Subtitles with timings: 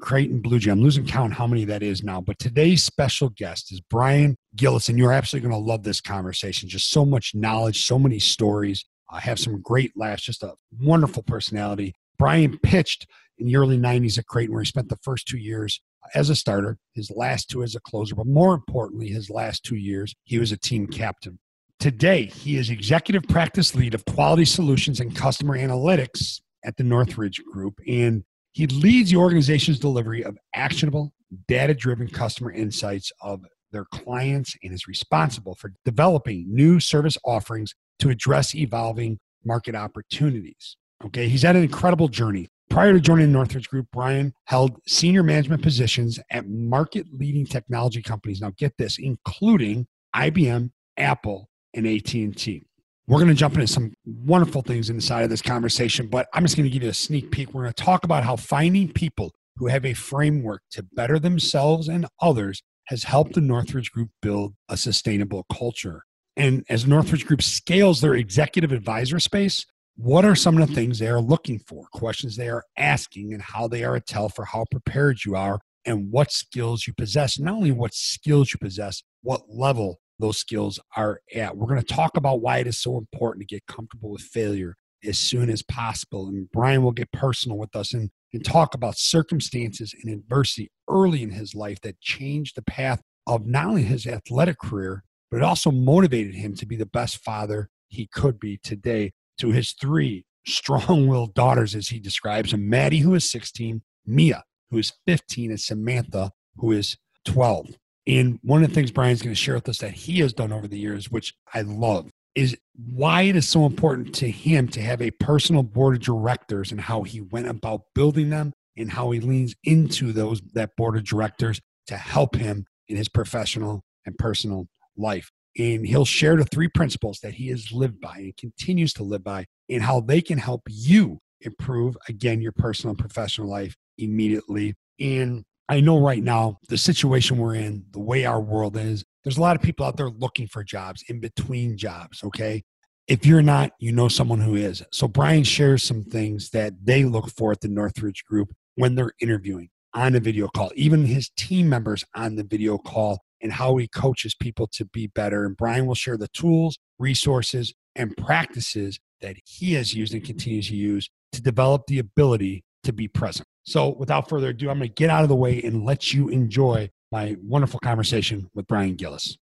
[0.00, 0.70] Creighton Blue Jay.
[0.70, 2.20] I'm losing count how many that is now.
[2.20, 6.68] But today's special guest is Bryan Gillis, and you're absolutely going to love this conversation.
[6.68, 8.84] Just so much knowledge, so many stories.
[9.10, 11.94] I have some great laughs, just a wonderful personality.
[12.18, 13.06] Bryan pitched
[13.38, 15.80] in the early 90s at Creighton, where he spent the first two years
[16.14, 19.76] as a starter, his last two as a closer, but more importantly, his last two
[19.76, 21.38] years, he was a team captain.
[21.78, 27.40] Today, he is executive practice lead of quality solutions and customer analytics at the Northridge
[27.52, 27.78] Group.
[27.86, 28.24] And
[28.58, 31.12] he leads the organization's delivery of actionable,
[31.46, 37.72] data driven customer insights of their clients and is responsible for developing new service offerings
[38.00, 40.76] to address evolving market opportunities.
[41.04, 42.48] Okay, he's had an incredible journey.
[42.68, 48.02] Prior to joining the Northridge Group, Bryan held senior management positions at market leading technology
[48.02, 48.40] companies.
[48.40, 52.64] Now get this, including IBM, Apple, and AT&T.
[53.08, 56.58] We're going to jump into some wonderful things inside of this conversation, but I'm just
[56.58, 57.54] going to give you a sneak peek.
[57.54, 61.88] We're going to talk about how finding people who have a framework to better themselves
[61.88, 66.02] and others has helped the Northridge Group build a sustainable culture.
[66.36, 69.64] And as Northridge Group scales their executive advisor space,
[69.96, 73.40] what are some of the things they are looking for, questions they are asking, and
[73.40, 77.38] how they are a tell for how prepared you are and what skills you possess.
[77.38, 81.56] Not only what skills you possess, what level those skills are at.
[81.56, 84.74] We're going to talk about why it is so important to get comfortable with failure
[85.04, 86.28] as soon as possible.
[86.28, 91.22] And Bryan will get personal with us and, and talk about circumstances and adversity early
[91.22, 95.42] in his life that changed the path of not only his athletic career, but it
[95.42, 100.24] also motivated him to be the best father he could be today to his three
[100.46, 105.50] strong willed daughters, as he describes them Maddie, who is 16, Mia, who is 15,
[105.50, 107.76] and Samantha, who is 12.
[108.08, 110.50] And one of the things Bryan's going to share with us that he has done
[110.50, 114.80] over the years, which I love, is why it is so important to him to
[114.80, 119.10] have a personal board of directors and how he went about building them and how
[119.10, 124.16] he leans into those that board of directors to help him in his professional and
[124.16, 125.30] personal life.
[125.58, 129.24] And he'll share the three principles that he has lived by and continues to live
[129.24, 134.74] by and how they can help you improve again your personal and professional life immediately.
[135.00, 139.36] And I know right now, the situation we're in, the way our world is, there's
[139.36, 142.62] a lot of people out there looking for jobs in between jobs, okay?
[143.06, 144.82] If you're not, you know someone who is.
[144.92, 149.12] So Bryan shares some things that they look for at the Northridge Group when they're
[149.20, 153.76] interviewing on a video call, even his team members on the video call, and how
[153.76, 155.44] he coaches people to be better.
[155.44, 160.68] And Bryan will share the tools, resources, and practices that he has used and continues
[160.68, 163.46] to use to develop the ability to be present.
[163.68, 166.30] So, without further ado, I'm going to get out of the way and let you
[166.30, 169.36] enjoy my wonderful conversation with Bryan Gillis.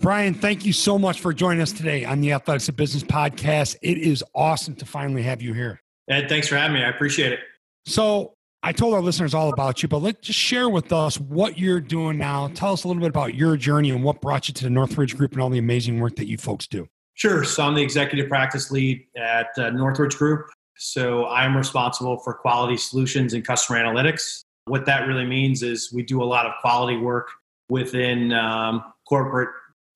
[0.00, 3.74] Bryan, thank you so much for joining us today on the Athletics of Business podcast.
[3.82, 5.80] It is awesome to finally have you here.
[6.08, 6.84] Ed, thanks for having me.
[6.84, 7.40] I appreciate it.
[7.84, 11.58] So, I told our listeners all about you, but let's just share with us what
[11.58, 12.46] you're doing now.
[12.54, 15.16] Tell us a little bit about your journey and what brought you to the Northridge
[15.16, 16.86] Group and all the amazing work that you folks do.
[17.14, 17.42] Sure.
[17.42, 20.46] So, I'm the executive practice lead at uh, Northridge Group.
[20.76, 24.42] So I'm responsible for quality solutions and customer analytics.
[24.66, 27.28] What that really means is we do a lot of quality work
[27.68, 29.50] within um, corporate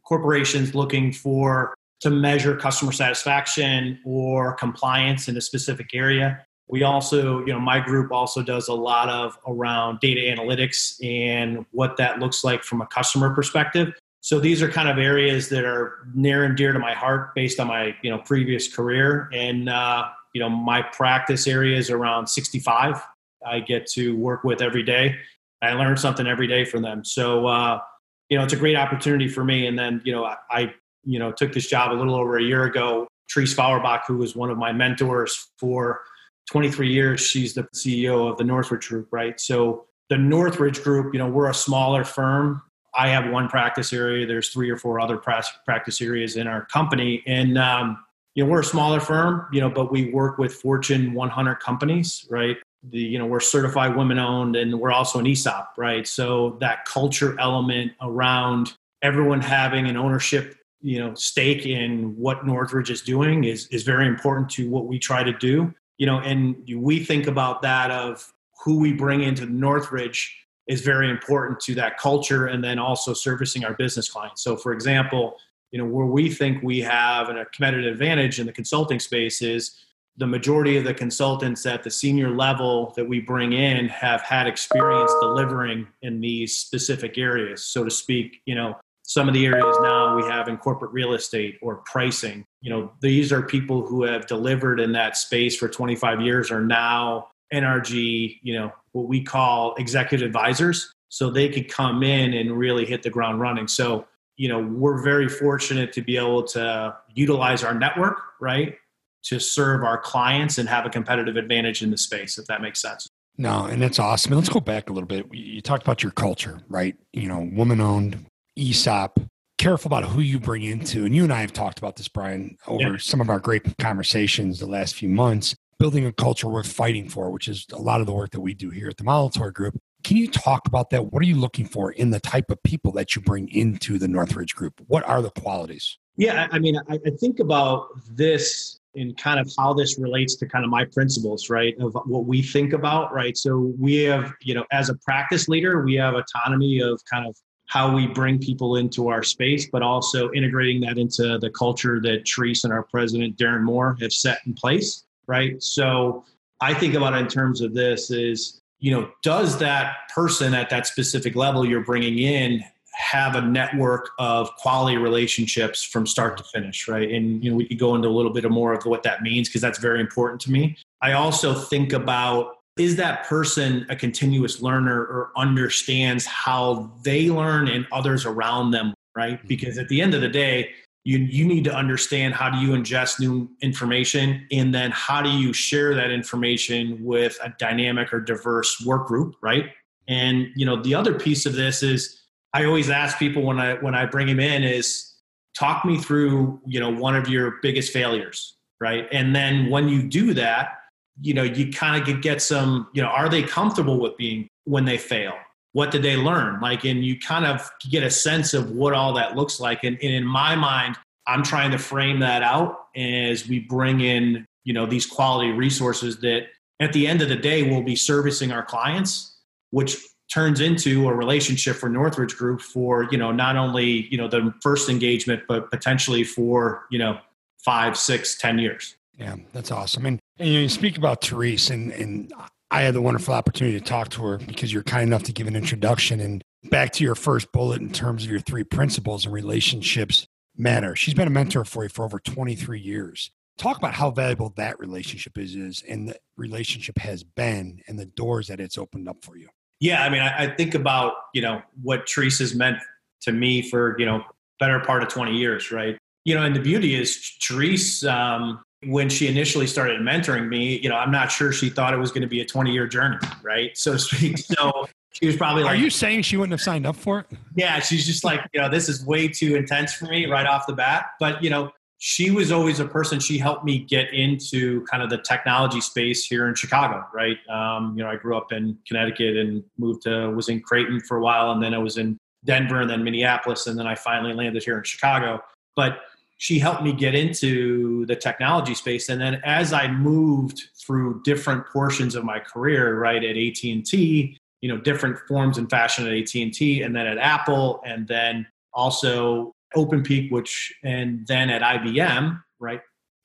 [0.05, 6.45] corporations looking for to measure customer satisfaction or compliance in a specific area.
[6.69, 11.65] We also, you know, my group also does a lot of around data analytics and
[11.71, 13.95] what that looks like from a customer perspective.
[14.21, 17.61] So these are kind of areas that are near and dear to my heart based
[17.61, 19.31] on my, you know, previous career.
[19.33, 23.03] And uh, you know my practice area is around 65
[23.47, 25.17] i get to work with every day
[25.63, 27.81] i learn something every day from them so uh,
[28.29, 30.75] you know it's a great opportunity for me and then you know I, I
[31.05, 34.37] you know took this job a little over a year ago Therese Fauerbach, who was
[34.37, 36.03] one of my mentors for
[36.51, 39.41] 23 years, she's the CEO of the Northridge Group, right?
[39.41, 42.63] So the Northridge Group, you know, we're a smaller firm.
[42.95, 44.27] I have one practice area.
[44.27, 47.99] There's three or four other practice areas in our company, and um,
[48.37, 52.25] you know we're a smaller firm you know but we work with fortune 100 companies
[52.31, 52.59] right
[52.91, 56.85] the you know we're certified women owned and we're also an esop right so that
[56.85, 63.43] culture element around everyone having an ownership you know stake in what northridge is doing
[63.45, 67.27] is is very important to what we try to do you know and we think
[67.27, 68.33] about that of
[68.65, 70.37] who we bring into northridge
[70.67, 74.43] is very important to that culture and then also servicing our business clients.
[74.43, 75.37] So, for example,
[75.71, 79.83] you know, where we think we have a competitive advantage in the consulting space is
[80.19, 84.47] the majority of the consultants at the senior level that we bring in have had
[84.47, 88.41] experience delivering in these specific areas, so to speak.
[88.47, 92.45] You know, some of the areas now we have in corporate real estate or pricing.
[92.63, 96.65] You know, these are people who have delivered in that space for 25 years are
[96.65, 100.93] now NRG, you know, what we call executive advisors.
[101.09, 103.69] So they could come in and really hit the ground running.
[103.69, 108.77] So, you know, we're very fortunate to be able to utilize our network, right?
[109.25, 112.81] To serve our clients and have a competitive advantage in the space, if that makes
[112.81, 113.09] sense.
[113.39, 114.33] No, and that's awesome.
[114.33, 115.27] Let's go back a little bit.
[115.33, 116.97] You talked about your culture, right?
[117.13, 119.21] You know, woman owned, ESOP,
[119.59, 121.05] careful about who you bring into.
[121.05, 122.97] And you and I have talked about this, Bryan, over yeah.
[122.99, 127.31] some of our great conversations the last few months building a culture worth fighting for,
[127.31, 129.79] which is a lot of the work that we do here at the Molitor Group.
[130.07, 131.13] Can you talk about that?
[131.13, 134.07] What are you looking for in the type of people that you bring into the
[134.07, 134.81] Northridge Group?
[134.87, 135.99] What are the qualities?
[136.17, 140.65] Yeah, I mean, I, think about this and kind of how this relates to kind
[140.65, 141.75] of my principles, right?
[141.81, 143.37] Of what we think about, right?
[143.37, 147.37] So we have, you know, as a practice leader, we have autonomy of kind of
[147.67, 152.29] how we bring people into our space, but also integrating that into the culture that
[152.29, 155.63] Therese and our president, Darren Moore, have set in place right?
[155.63, 156.25] So
[156.61, 160.71] I think about it in terms of this is, you know, does that person at
[160.71, 162.63] that specific level you're bringing in
[162.97, 167.11] have a network of quality relationships from start to finish, right?
[167.11, 169.23] And you know, we could go into a little bit of more of what that
[169.23, 170.77] means because that's very important to me.
[171.03, 177.69] I also think about is that person a continuous learner or understands how they learn
[177.69, 179.39] and others around them, right?
[179.39, 179.49] Mm-hmm.
[179.49, 180.71] Because at the end of the day,
[181.07, 185.31] you, you need to understand how do you ingest new information and then how do
[185.31, 189.71] you share that information with a dynamic or diverse work group right?
[190.09, 192.21] And you know the other piece of this is
[192.55, 195.15] i always ask people when i when i bring them in is
[195.59, 199.09] talk me through you know one of your biggest failures right?
[199.11, 200.79] And then when you do that
[201.21, 204.85] you know you kind of get some you know are they comfortable with being when
[204.85, 205.35] they fail
[205.77, 206.59] what did they learn?
[206.61, 209.85] Like and you kind of get a sense of what all that looks like.
[209.85, 210.97] And, and, in my mind
[211.27, 216.19] i'm trying to frame that out as we bring in you know these quality resources
[216.19, 216.47] that
[216.81, 219.37] at the end of the day will be servicing our clients
[219.71, 219.97] which
[220.33, 224.53] turns into a relationship for northridge group for you know not only you know the
[224.63, 227.19] first engagement but potentially for you know
[227.59, 228.97] five six ten years.
[229.19, 230.07] Yeah that's awesome.
[230.07, 232.33] And, and you, speak about therese and and
[232.71, 235.47] I had the wonderful opportunity to talk to her because you're kind enough to give
[235.47, 236.21] an introduction.
[236.21, 240.27] And back to your first bullet in terms of your three principles and relationships
[240.57, 240.97] matter.
[240.97, 243.31] She's been a mentor for you for over 23 years.
[243.59, 248.07] Talk about how valuable that relationship is, is and the relationship has been and the
[248.07, 249.49] doors that it's opened up for you.
[249.81, 252.79] Yeah, I mean, I, I think about, you know, what Teresa's meant
[253.23, 254.25] to me for, you know,
[254.59, 255.97] better part of 20 years, right?
[256.25, 260.89] You know, and the beauty is Teresa, um, when she initially started mentoring me, you
[260.89, 263.19] know, I'm not sure she thought it was going to be a 20 year journey,
[263.43, 263.77] right?
[263.77, 264.39] So to speak.
[264.57, 267.27] So she was probably like, Are you saying she wouldn't have signed up for it?
[267.55, 270.67] Yeah, she's just like, you know, this is way too intense for me right off
[270.67, 271.07] the bat.
[271.19, 275.09] But, you know, she was always a person, she helped me get into kind of
[275.09, 277.39] the technology space here in Chicago, right?
[277.49, 281.17] Um, you know, I grew up in Connecticut and moved to, was in Creighton for
[281.17, 284.35] a while, and then I was in Denver and then Minneapolis, and then I finally
[284.35, 285.43] landed here in Chicago.
[285.75, 286.01] But
[286.39, 289.09] she helped me get into the technology space.
[289.09, 294.69] And then as i moved through different portions of my career right at at&t you
[294.69, 300.31] know different forms and fashion at at&t and then at apple and then also openpeak
[300.31, 302.81] which and then at ibm right?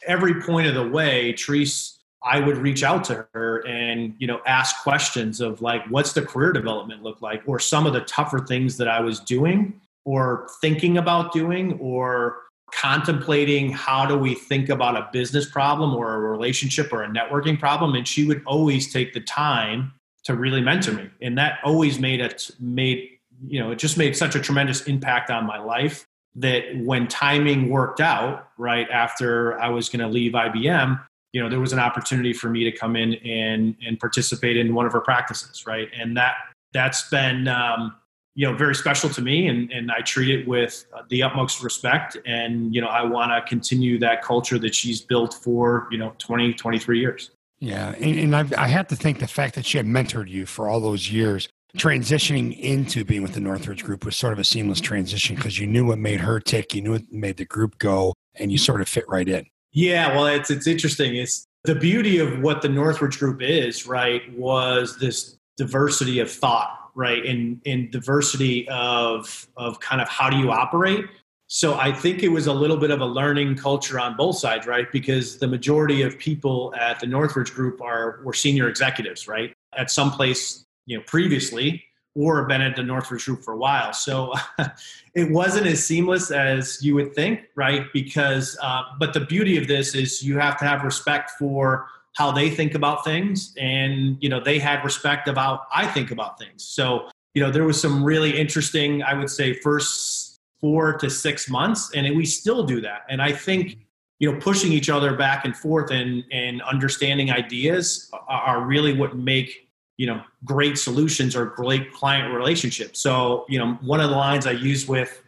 [0.07, 4.41] Every point of the way Therese I would reach out to her and you know
[4.45, 8.39] ask questions of like what's the career development look like or some of the tougher
[8.39, 12.37] things that I was doing or thinking about doing or
[12.73, 17.59] contemplating how do we think about a business problem or a relationship or a networking
[17.59, 21.09] problem and she would always take the time to really mentor me.
[21.21, 23.09] And that always made it made
[23.47, 27.69] you know it just made such a tremendous impact on my life that when timing
[27.69, 31.01] worked out right after i was going to leave ibm
[31.33, 34.75] you know there was an opportunity for me to come in and and participate in
[34.75, 35.89] one of her practices right?
[35.99, 36.35] And that
[36.73, 37.95] that's been um,
[38.35, 41.63] you know very special to me and, and i treat it with uh, the utmost
[41.63, 42.17] respect.
[42.25, 46.13] And you know i want to continue that culture that she's built for you know
[46.17, 47.31] 20 23 years.
[47.59, 50.45] Yeah and, and I've, i have to think the fact that she had mentored you
[50.45, 51.47] for all those years.
[51.77, 55.67] Transitioning into being with the northridge group was sort of a seamless transition because you
[55.67, 58.81] knew what made her tick you knew what made the group go and you sort
[58.81, 59.45] of fit right in.
[59.71, 61.15] Yeah well it's it's interesting.
[61.15, 66.80] It's the beauty of what the northridge group is right was this diversity of thought
[66.95, 67.24] right?
[67.24, 71.05] In in diversity of of kind of how do you operate.
[71.48, 74.65] So I think it was a little bit of a learning culture on both sides,
[74.65, 74.89] right?
[74.89, 79.53] Because the majority of people at the Northridge Group are were senior executives, right?
[79.77, 81.83] At some place, you know, previously,
[82.15, 83.93] or been at the Northridge Group for a while.
[83.93, 84.33] So
[85.13, 87.86] it wasn't as seamless as you would think, right?
[87.93, 92.31] Because, uh, but the beauty of this is you have to have respect for how
[92.31, 96.63] they think about things, and you know they had respect about I think about things.
[96.63, 101.49] So you know there was some really interesting, I would say, first four to six
[101.49, 103.05] months, and we still do that.
[103.09, 103.77] And I think
[104.21, 109.17] you know pushing each other back and forth and and understanding ideas are really what
[109.17, 114.15] make you know great solutions or great client relationships so you know one of the
[114.15, 115.21] lines i use with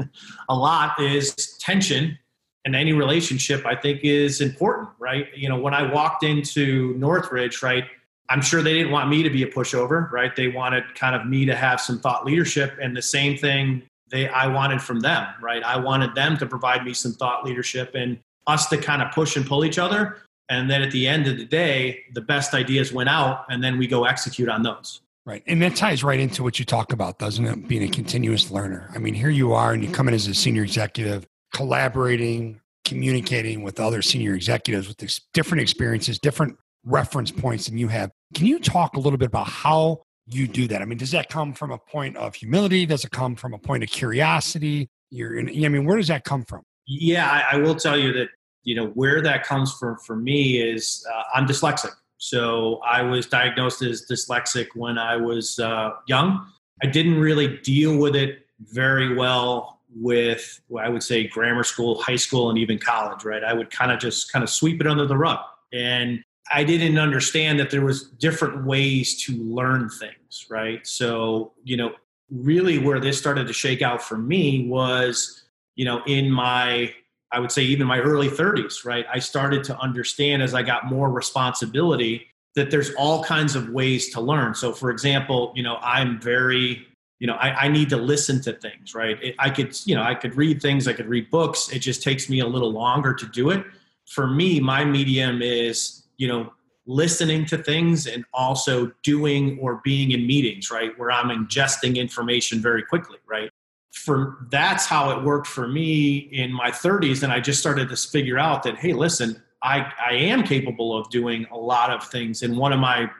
[0.48, 2.18] a lot is tension
[2.68, 5.26] in any relationship i think is important right?
[5.34, 7.84] You know when i walked into northridge right
[8.28, 10.36] i'm sure they didn't want me to be a pushover right?
[10.36, 14.28] They wanted kind of me to have some thought leadership and the same thing they
[14.28, 15.62] i wanted from them right?
[15.64, 19.36] I wanted them to provide me some thought leadership and us to kind of push
[19.36, 20.16] and pull each other.
[20.48, 23.78] And then at the end of the day the best ideas went out and then
[23.78, 25.00] we go execute on those.
[25.26, 25.42] Right.
[25.46, 27.68] And that ties right into what you talk about doesn't it?
[27.68, 28.90] Being a continuous learner.
[28.94, 31.26] I mean here you are and you come in as a senior executive
[31.58, 34.96] collaborating communicating with other senior executives with
[35.34, 38.10] different experiences different reference points than you have.
[38.32, 40.80] Can you talk a little bit about how you do that?
[40.80, 42.86] I mean does that come from a point of humility?
[42.86, 44.88] Does it come from a point of curiosity?
[45.10, 46.62] You're in, i mean where does that come from?
[46.86, 48.28] Yeah I, I will tell you that
[48.62, 51.90] you know where that comes from for me is uh, i'm dyslexic.
[52.18, 56.46] So i was diagnosed as dyslexic when i was uh, young.
[56.84, 62.16] I didn't really deal with it very well with i would say grammar school high
[62.16, 65.06] school and even college right i would kind of just kind of sweep it under
[65.06, 65.38] the rug
[65.72, 71.76] and i didn't understand that there was different ways to learn things right so you
[71.76, 71.92] know
[72.30, 76.92] really where this started to shake out for me was you know in my
[77.30, 79.04] I would say even my early 30s, right?
[79.12, 84.10] I started to understand as I got more responsibility that there's all kinds of ways
[84.10, 84.54] to learn.
[84.54, 86.87] So, for example, you know, I'm very,
[87.18, 89.22] you know, I, I need to listen to things, right?
[89.22, 91.68] It, I could, you know, I could read things, I could read books.
[91.70, 93.64] It just takes me a little longer to do it.
[94.06, 96.52] For me, my medium is, you know,
[96.86, 100.98] listening to things and also doing or being in meetings, right?
[100.98, 103.50] Where I'm ingesting information very quickly, right?
[103.92, 107.96] for that's how it worked for me in my 30s and i just started to
[107.96, 112.42] figure out that hey listen i i am capable of doing a lot of things
[112.42, 113.10] and one of my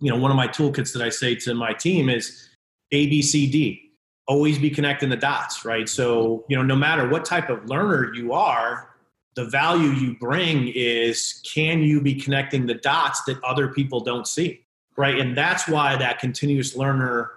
[0.00, 2.48] you know one of my toolkits that i say to my team is
[2.92, 3.80] abcd
[4.26, 5.88] always be connecting the dots right?
[5.88, 8.88] So you know no matter what type of learner you are
[9.34, 14.26] the value you bring is can you be connecting the dots that other people don't
[14.26, 14.62] see
[14.96, 15.18] right?
[15.18, 17.30] And that's why that continuous learner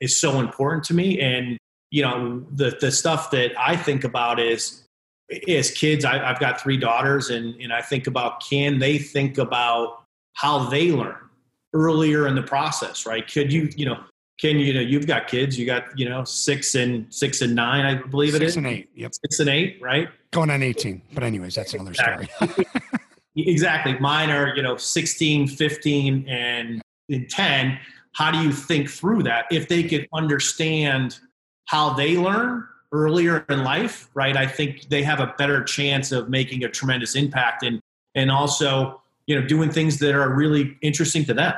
[0.00, 1.20] is so important to me.
[1.20, 1.58] And
[1.90, 4.82] you know the the stuff that I think about is
[5.48, 9.38] as kids I, have got three daughters and and I think about can they think
[9.38, 10.02] about
[10.34, 11.16] how they learn
[11.72, 13.26] earlier in the process right?
[13.30, 14.00] Could you you know
[14.38, 17.84] can you know you've got kids you got you know six and six and nine
[17.84, 20.62] I believe six it is six and eight yep six and eight right going on
[20.62, 22.26] 18 but anyways that's another exactly.
[22.26, 22.66] story
[23.36, 27.78] exactly mine are you know 16 15 and, and 10
[28.12, 31.18] how do you think through that if they could understand
[31.66, 34.36] how they learn earlier in life, right?
[34.36, 37.80] I think they have a better chance of making a tremendous impact and
[38.14, 41.52] and also, you know, doing things that are really interesting to them.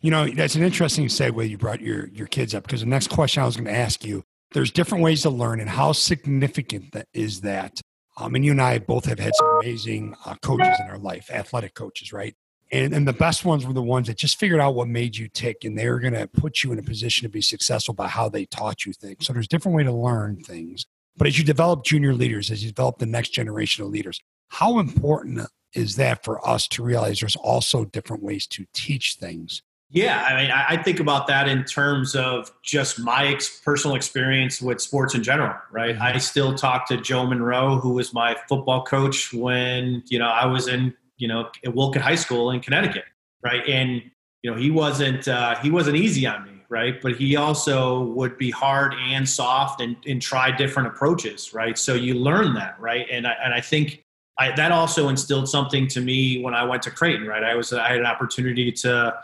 [0.00, 3.08] You know, that's an interesting segue you brought your your kids up because the next
[3.08, 6.92] question I was going to ask you, there's different ways to learn and how significant
[6.92, 7.80] that is that.
[8.18, 11.30] Um, and you and I both have had some amazing uh, coaches in our life,
[11.30, 12.34] athletic coaches, right?
[12.72, 15.28] And, and the best ones were the ones that just figured out what made you
[15.28, 18.08] tick and they were going to put you in a position to be successful by
[18.08, 19.26] how they taught you things.
[19.26, 20.86] So there's different way to learn things.
[21.16, 24.78] But as you develop junior leaders, as you develop the next generation of leaders, how
[24.78, 29.62] important is that for us to realize there's also different ways to teach things?
[29.88, 34.60] Yeah, I mean, I think about that in terms of just my ex- personal experience
[34.60, 35.94] with sports in general, right?
[35.94, 36.02] Mm-hmm.
[36.02, 40.46] I still talk to Joe Monroe, who was my football coach when you know I
[40.46, 43.04] was in you know, at Wolcott High School in Connecticut,
[43.42, 43.66] right?
[43.68, 44.02] And
[44.42, 47.00] you know, he wasn't uh, he wasn't easy on me, right?
[47.00, 51.76] But he also would be hard and soft and, and try different approaches, right?
[51.76, 53.06] So you learn that, right?
[53.10, 54.04] And I, and I think
[54.38, 57.42] I, that also instilled something to me when I went to Creighton, right?
[57.42, 59.14] I was I had an opportunity to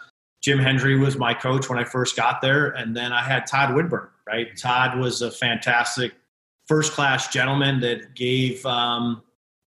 [0.42, 3.70] Jim Hendry was my coach when I first got there, and then I had Todd
[3.70, 4.56] Wenberg, right?
[4.56, 6.12] Todd was a fantastic
[6.66, 9.22] first class gentleman that gave um,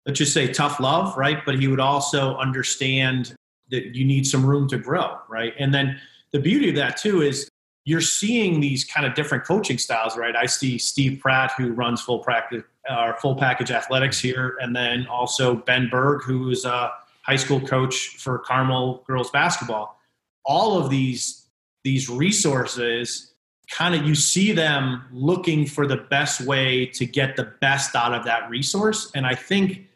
[0.06, 1.46] let's just say tough love, right?
[1.46, 3.36] But he would also understand
[3.72, 5.54] that you need some room to grow, right?
[5.58, 6.00] And then
[6.32, 7.50] the beauty of that too is
[7.86, 10.36] you're seeing these kind of different coaching styles, right?
[10.36, 14.76] I see Steve Pratt, who runs full practice or uh, full package athletics here, and
[14.76, 20.00] then also Ben Berg, who is a high school coach for Carmel girls basketball.
[20.46, 21.48] All of these
[21.84, 23.34] these resources
[23.72, 28.14] kind of you see them looking for the best way to get the best out
[28.14, 29.12] of that resource.
[29.16, 29.88] And i think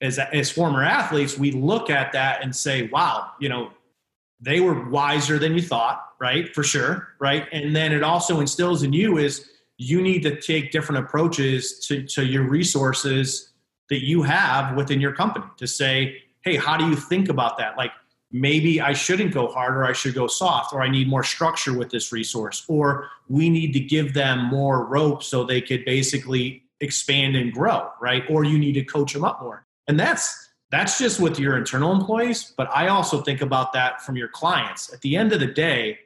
[0.00, 3.70] as as former athletes we look at that and say wow you know
[4.40, 6.54] they were wiser than you thought right?
[6.54, 7.48] For sure right?
[7.52, 12.04] And then it also instills in you is you need to take different approaches to,
[12.04, 13.50] to your resources
[13.88, 17.76] that you have within your company to say hey how do you think about that?
[17.76, 17.92] Like
[18.32, 21.76] maybe I shouldn't go hard or I should go soft or I need more structure
[21.76, 26.64] with this resource or we need to give them more rope so they could basically
[26.80, 28.24] expand and grow, right?
[28.28, 29.66] Or you need to coach them up more.
[29.86, 34.16] And that's that's just with your internal employees, but I also think about that from
[34.16, 34.90] your clients.
[34.90, 35.98] At the end of the day,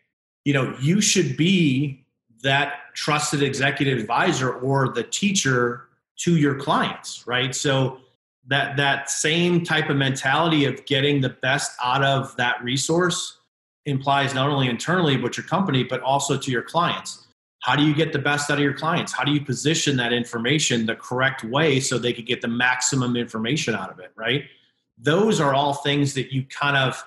[0.45, 2.05] you know, you should be
[2.43, 7.55] that trusted executive advisor or the teacher to your clients, right?
[7.55, 8.01] So
[8.49, 13.39] that that same type of mentality of getting the best out of that resource
[13.85, 17.27] implies not only internally but your company but also to your clients.
[17.63, 19.13] How do you get the best out of your clients?
[19.13, 23.17] How do you position that information the correct way so they could get the maximum
[23.17, 24.45] information out of it right?
[24.99, 27.05] Those are all things that you kind of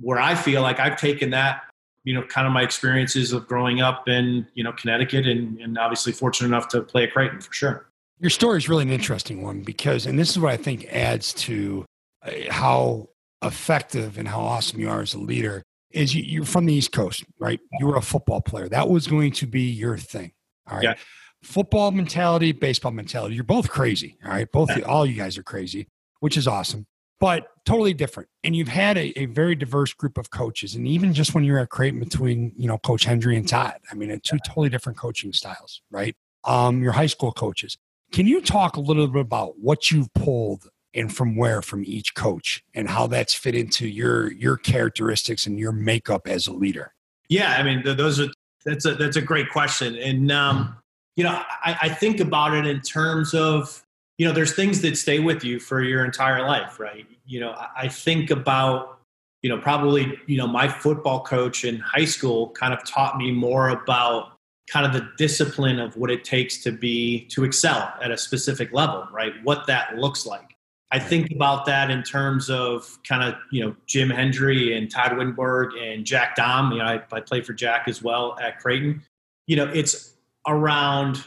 [0.00, 1.62] where i feel like i've taken that
[2.04, 5.78] you know kind of my experiences of growing up in you know connecticut and, and
[5.78, 7.89] obviously fortunate enough to play at creighton for sure
[8.20, 11.32] your story is really an interesting one because, and this is what I think adds
[11.34, 11.84] to
[12.22, 13.08] uh, how
[13.42, 15.62] effective and how awesome you are as a leader.
[15.90, 17.58] Is you, you're from the East Coast, right?
[17.80, 18.68] You were a football player.
[18.68, 20.30] That was going to be your thing.
[20.68, 20.84] All right.
[20.84, 20.94] Yeah.
[21.42, 23.34] Football mentality, baseball mentality.
[23.34, 24.16] You're both crazy.
[24.24, 24.50] All right.
[24.52, 24.84] Both, yeah.
[24.84, 25.88] all you guys are crazy,
[26.20, 26.86] which is awesome,
[27.18, 28.28] but totally different.
[28.44, 30.76] And you've had a, a, very diverse group of coaches.
[30.76, 33.94] And even just when you're at Creighton between, you know, Coach Hendry and Todd, I
[33.96, 36.14] mean, two totally different coaching styles, right?
[36.44, 37.76] Um, your high school coaches.
[38.12, 42.14] Can you talk a little bit about what you've pulled and from where from each
[42.14, 46.92] coach and how that's fit into your your characteristics and your makeup as a leader?
[47.28, 48.28] Yeah, I mean those are
[48.64, 50.76] that's a that's a great question, and um,
[51.16, 53.84] you know I, I think about it in terms of
[54.18, 57.06] you know there's things that stay with you for your entire life, right?
[57.26, 58.98] You know I think about
[59.42, 63.30] you know probably you know my football coach in high school kind of taught me
[63.30, 64.32] more about
[64.70, 68.72] kind of the discipline of what it takes to be to excel at a specific
[68.72, 69.32] level right?
[69.42, 70.56] What that looks like.
[70.92, 75.12] I think about that in terms of kind of you know jim hendry and todd
[75.12, 76.72] Wenberg and jack Dahm.
[76.72, 79.02] You know I, I played for jack as well at creighton.
[79.46, 80.14] You know it's
[80.46, 81.24] around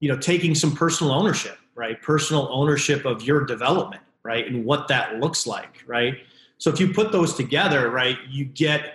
[0.00, 2.00] you know taking some personal ownership right?
[2.00, 4.46] Personal ownership of your development right?
[4.46, 6.14] And what that looks like right?
[6.58, 8.94] So if you put those together right you get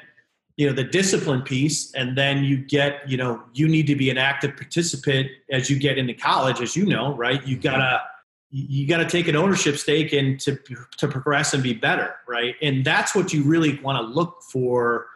[0.57, 4.09] you know the discipline piece and then you get you know you need to be
[4.09, 7.45] an active participant as you get into college as you know right?
[7.47, 8.01] You gotta
[8.51, 10.57] you got to take an ownership stake and to
[10.97, 12.55] to progress and be better right?
[12.61, 15.07] And that's what you really want to look for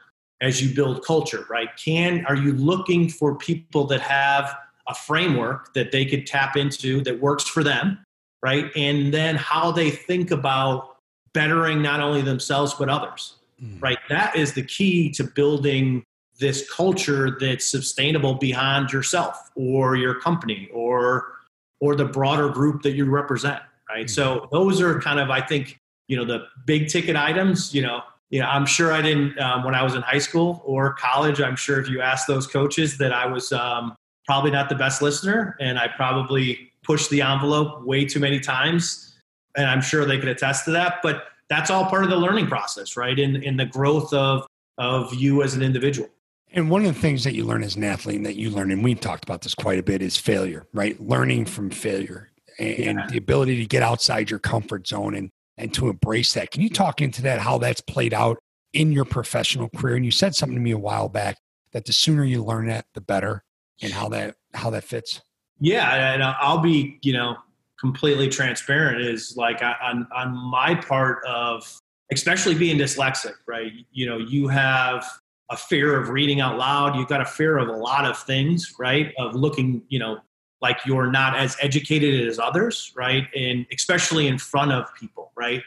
[0.41, 1.69] as you build culture right?
[1.77, 4.55] Can are you looking for people that have
[4.87, 7.99] a framework that they could tap into that works for them
[8.41, 8.71] right?
[8.75, 10.97] And then how they think about
[11.33, 13.81] bettering not only themselves but others mm.
[13.81, 13.99] right?
[14.09, 16.03] That is the key to building
[16.39, 21.33] this culture that's sustainable beyond yourself or your company or
[21.81, 24.05] or the broader group that you represent, right?
[24.05, 24.09] Mm.
[24.09, 27.73] So those are kind of, I think, you know, the big ticket items.
[27.73, 30.61] You know, you know, I'm sure I didn't um, when I was in high school
[30.65, 31.41] or college.
[31.41, 35.01] I'm sure if you asked those coaches that I was um, probably not the best
[35.01, 39.15] listener, and I probably pushed the envelope way too many times,
[39.55, 40.99] and I'm sure they could attest to that.
[41.03, 43.17] But that's all part of the learning process, right?
[43.17, 44.45] In in the growth of
[44.77, 46.09] of you as an individual.
[46.51, 48.71] And one of the things that you learn as an athlete and that you learn,
[48.71, 50.99] and we've talked about this quite a bit, is failure, right?
[51.01, 53.07] Learning from failure and, yeah.
[53.07, 56.51] the ability to get outside your comfort zone and and to embrace that.
[56.51, 58.37] Can you talk into that, how that's played out
[58.73, 59.95] in your professional career?
[59.95, 61.37] And you said something to me a while back
[61.71, 63.43] that the sooner you learn that, the better,
[63.81, 65.21] and how that how that fits.
[65.59, 67.37] Yeah, and uh, I'll be, you know,
[67.79, 71.79] completely transparent is like on on my part of
[72.11, 73.71] especially being dyslexic right?
[73.91, 75.05] You know you have
[75.51, 76.95] a fear of reading out loud.
[76.95, 79.13] You've got a fear of a lot of things right?
[79.17, 80.19] Of looking you know
[80.61, 83.27] like you're not as educated as others right?
[83.35, 85.61] And especially in front of people right?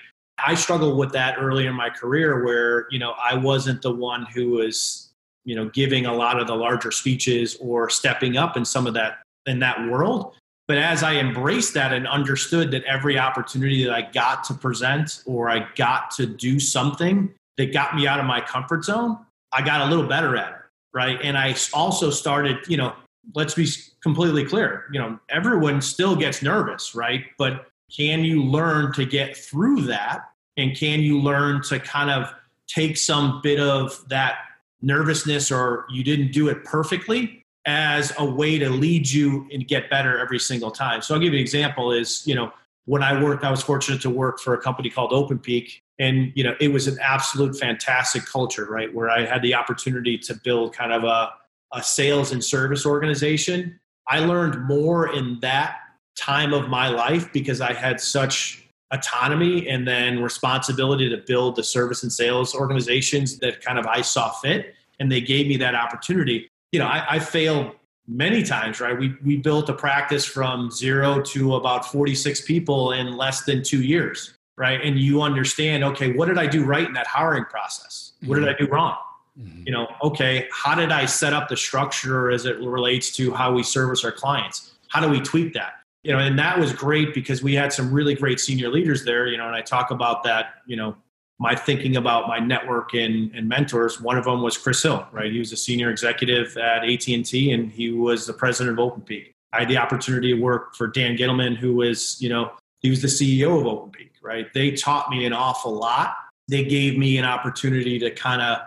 [0.45, 4.27] I struggled with that early in my career where you know i wasn't the one
[4.35, 5.11] who was
[5.45, 8.95] you know giving a lot of the larger speeches or stepping up in some of
[8.95, 10.35] that in that world
[10.69, 15.23] but as I embraced that and understood that every opportunity that I got to present
[15.25, 19.19] or I got to do something that got me out of my comfort zone,
[19.51, 20.59] I got a little better at it.
[20.93, 21.19] right?
[21.23, 22.95] And I also started, you know,
[23.35, 23.67] let's be
[24.03, 27.25] completely clear, you know, everyone still gets nervous, right?
[27.39, 30.31] But can you learn to get through that?
[30.59, 32.33] And can you learn to kind of
[32.67, 34.41] take some bit of that
[34.83, 39.91] nervousness or you didn't do it perfectly as a way to lead you and get
[39.91, 41.03] better every single time?
[41.03, 42.51] So I'll give you an example is, you know,
[42.87, 45.83] when I worked, I was fortunate to work for a company called OpenPeak.
[45.99, 48.93] And, you know, it was an absolute fantastic culture, right?
[48.95, 51.31] Where I had the opportunity to build kind of a,
[51.75, 53.79] a sales and service organization.
[54.07, 55.77] I learned more in that
[56.17, 61.65] time of my life because I had such autonomy and then responsibility to build the
[61.65, 64.75] service and sales organizations that kind of I saw fit.
[64.99, 66.49] And they gave me that opportunity.
[66.73, 67.75] You know, I, I failed
[68.07, 68.99] many times, right?
[68.99, 73.83] We, we built a practice from zero to about 46 people in less than two
[73.83, 74.81] years, right?
[74.83, 78.13] And you understand, okay, what did I do right in that hiring process?
[78.25, 78.97] What did I do wrong?
[79.39, 79.63] Mm-hmm.
[79.67, 83.53] You know, okay, how did I set up the structure as it relates to how
[83.53, 84.73] we service our clients?
[84.89, 85.75] How do we tweak that?
[86.03, 89.27] You know, and that was great because we had some really great senior leaders there,
[89.27, 90.97] you know, and I talk about that, you know,
[91.41, 95.33] my thinking about my network and, and mentors one of them was chris hill right?
[95.33, 99.61] He was a senior executive at at&t and he was the president of openpeak i
[99.61, 103.09] had the opportunity to work for dan gittleman who was you know he was the
[103.09, 104.53] ceo of openpeak right?
[104.53, 106.15] They taught me an awful lot.
[106.49, 108.59] They gave me an opportunity to kind of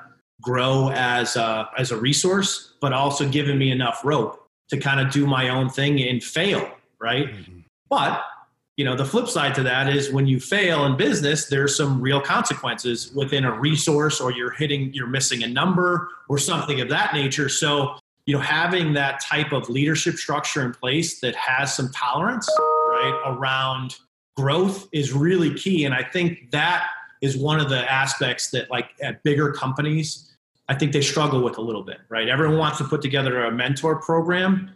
[0.41, 5.13] grow as a, as a resource but also giving me enough rope to kind of
[5.13, 6.67] do my own thing and fail
[6.99, 7.27] right?
[7.27, 7.59] Mm-hmm.
[7.89, 8.23] but
[8.81, 12.01] you know the flip side to that is when you fail in business there's some
[12.01, 16.89] real consequences within a resource or you're hitting you're missing a number or something of
[16.89, 17.47] that nature.
[17.47, 17.93] So
[18.25, 23.21] you know having that type of leadership structure in place that has some tolerance right
[23.27, 23.97] around
[24.35, 25.85] growth is really key.
[25.85, 26.87] And i think that
[27.21, 30.33] is one of the aspects that like at bigger companies
[30.69, 32.27] i think they struggle with a little bit right?
[32.27, 34.71] Everyone wants to put together a mentor program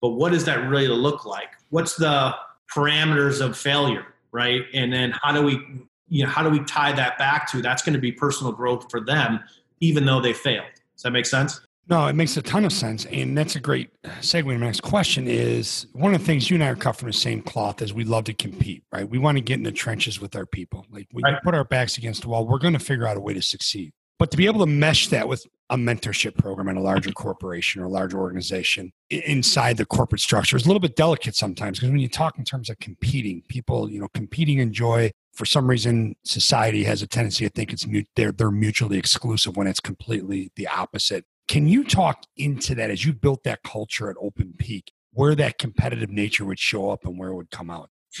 [0.00, 1.50] but what does that really look like?
[1.68, 2.34] What's the
[2.74, 4.62] parameters of failure, right?
[4.74, 5.60] And then how do we,
[6.08, 8.90] you know, how do we tie that back to that's going to be personal growth
[8.90, 9.40] for them,
[9.80, 10.66] even though they failed.
[10.94, 11.60] Does that make sense?
[11.88, 13.06] No, it makes a ton of sense.
[13.06, 14.46] And that's a great segue.
[14.46, 17.12] My next question is one of the things you and I are cut from the
[17.12, 19.08] same cloth is we love to compete, right?
[19.08, 20.86] We want to get in the trenches with our people.
[20.90, 21.42] Like we right.
[21.42, 22.46] put our backs against the wall.
[22.46, 23.92] We're going to figure out a way to succeed.
[24.22, 27.82] But to be able to mesh that with a mentorship program in a larger corporation
[27.82, 31.90] or a larger organization inside the corporate structure is a little bit delicate sometimes because
[31.90, 36.14] when you talk in terms of competing, people, you know, competing enjoy for some reason
[36.24, 40.68] society has a tendency to think it's they're they're mutually exclusive when it's completely the
[40.68, 41.24] opposite.
[41.48, 46.10] Can you talk into that as you built that culture at OpenPeak, where that competitive
[46.10, 47.90] nature would show up and where it would come out?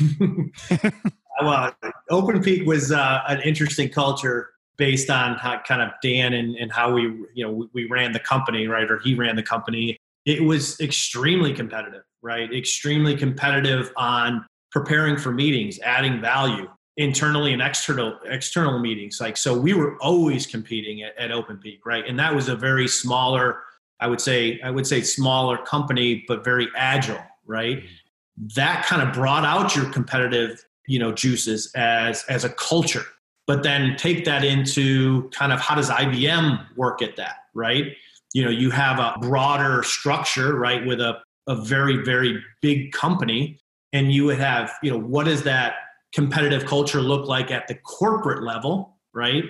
[1.40, 1.72] well,
[2.10, 4.48] OpenPeak was uh, an interesting culture
[4.82, 7.02] based on how kind of Dan and, and how we,
[7.34, 8.90] you know, we, we ran the company, right?
[8.90, 9.96] Or he ran the company.
[10.26, 12.52] It was extremely competitive, right?
[12.52, 19.20] Extremely competitive on preparing for meetings, adding value internally and external external meetings.
[19.20, 22.04] Like so we were always competing at, at OpenPeak, right?
[22.04, 23.60] And that was a very smaller,
[24.00, 27.78] I would say, I would say smaller company, but very agile, right?
[27.78, 28.46] Mm-hmm.
[28.56, 33.04] That kind of brought out your competitive, you know, juices as as a culture
[33.46, 37.96] but then take that into kind of how does IBM work at that, right?
[38.32, 43.58] You know, you have a broader structure, right, with a, a very, very big company,
[43.92, 45.74] and you would have, you know, what does that
[46.14, 49.44] competitive culture look like at the corporate level, right?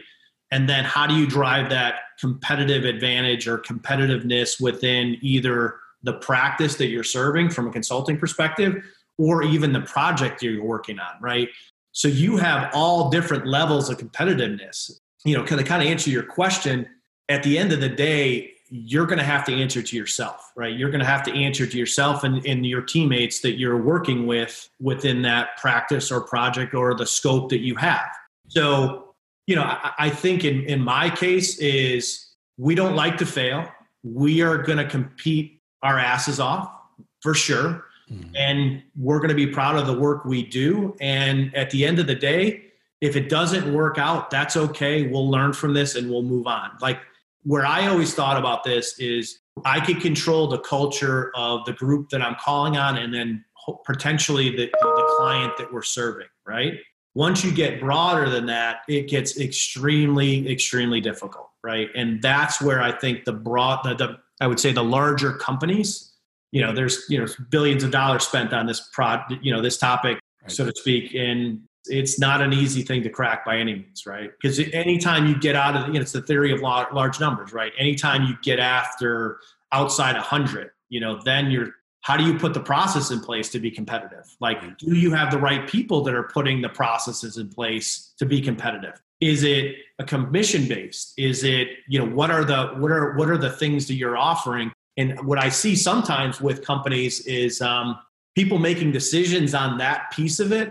[0.50, 6.76] And then how do you drive that competitive advantage or competitiveness within either the practice
[6.76, 8.84] that you're serving from a consulting perspective
[9.18, 11.48] or even the project you're working on, right?
[11.92, 14.90] So you have all different levels of competitiveness.
[15.24, 16.88] You know, of kind of answer your question.
[17.28, 20.74] At the end of the day, you're going to have to answer to yourself, right?
[20.74, 24.26] You're going to have to answer to yourself and, and your teammates that you're working
[24.26, 28.08] with within that practice or project or the scope that you have.
[28.48, 29.14] So,
[29.46, 33.68] you know, I, I think in, in my case is we don't like to fail.
[34.02, 36.72] We are going to compete our asses off
[37.20, 37.84] for sure.
[38.12, 38.36] Mm-hmm.
[38.36, 40.96] And we're going to be proud of the work we do.
[41.00, 42.64] And at the end of the day,
[43.00, 45.08] if it doesn't work out, that's okay.
[45.08, 46.70] We'll learn from this and we'll move on.
[46.80, 47.00] Like
[47.44, 52.10] where I always thought about this is I could control the culture of the group
[52.10, 53.44] that I'm calling on and then
[53.84, 56.74] potentially the, the client that we're serving, right?
[57.14, 61.88] Once you get broader than that, it gets extremely, extremely difficult, right?
[61.94, 66.11] And that's where I think the broad, the, the I would say the larger companies
[66.52, 69.76] you know there's you know billions of dollars spent on this prod you know this
[69.76, 70.52] topic right.
[70.52, 74.30] so to speak and it's not an easy thing to crack by any means, right?
[74.40, 77.72] Because anytime you get out of, you know, it's the theory of large numbers, right?
[77.78, 79.38] Anytime you get after
[79.72, 83.58] outside 100, you know, then you're, how do you put the process in place to
[83.58, 84.24] be competitive?
[84.40, 88.26] Like, do you have the right people that are putting the processes in place to
[88.26, 89.00] be competitive?
[89.20, 91.14] Is it a commission based?
[91.16, 94.16] Is it, you know, what are the, what are, what are the things that you're
[94.16, 94.72] offering?
[94.96, 97.98] And what I see sometimes with companies is um,
[98.34, 100.70] people making decisions on that piece of it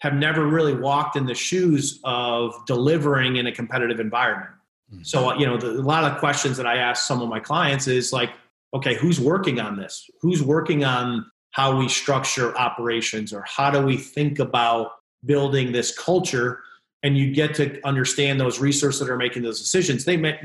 [0.00, 4.50] have never really walked in the shoes of delivering in a competitive environment.
[4.92, 5.04] Mm-hmm.
[5.04, 7.86] So, you know, the, a lot of questions that I ask some of my clients
[7.86, 8.30] is like,
[8.74, 10.10] okay, who's working on this?
[10.20, 14.92] Who's working on how we structure operations or how do we think about
[15.24, 16.60] building this culture?
[17.02, 20.04] And you get to understand those resources that are making those decisions.
[20.04, 20.38] They may,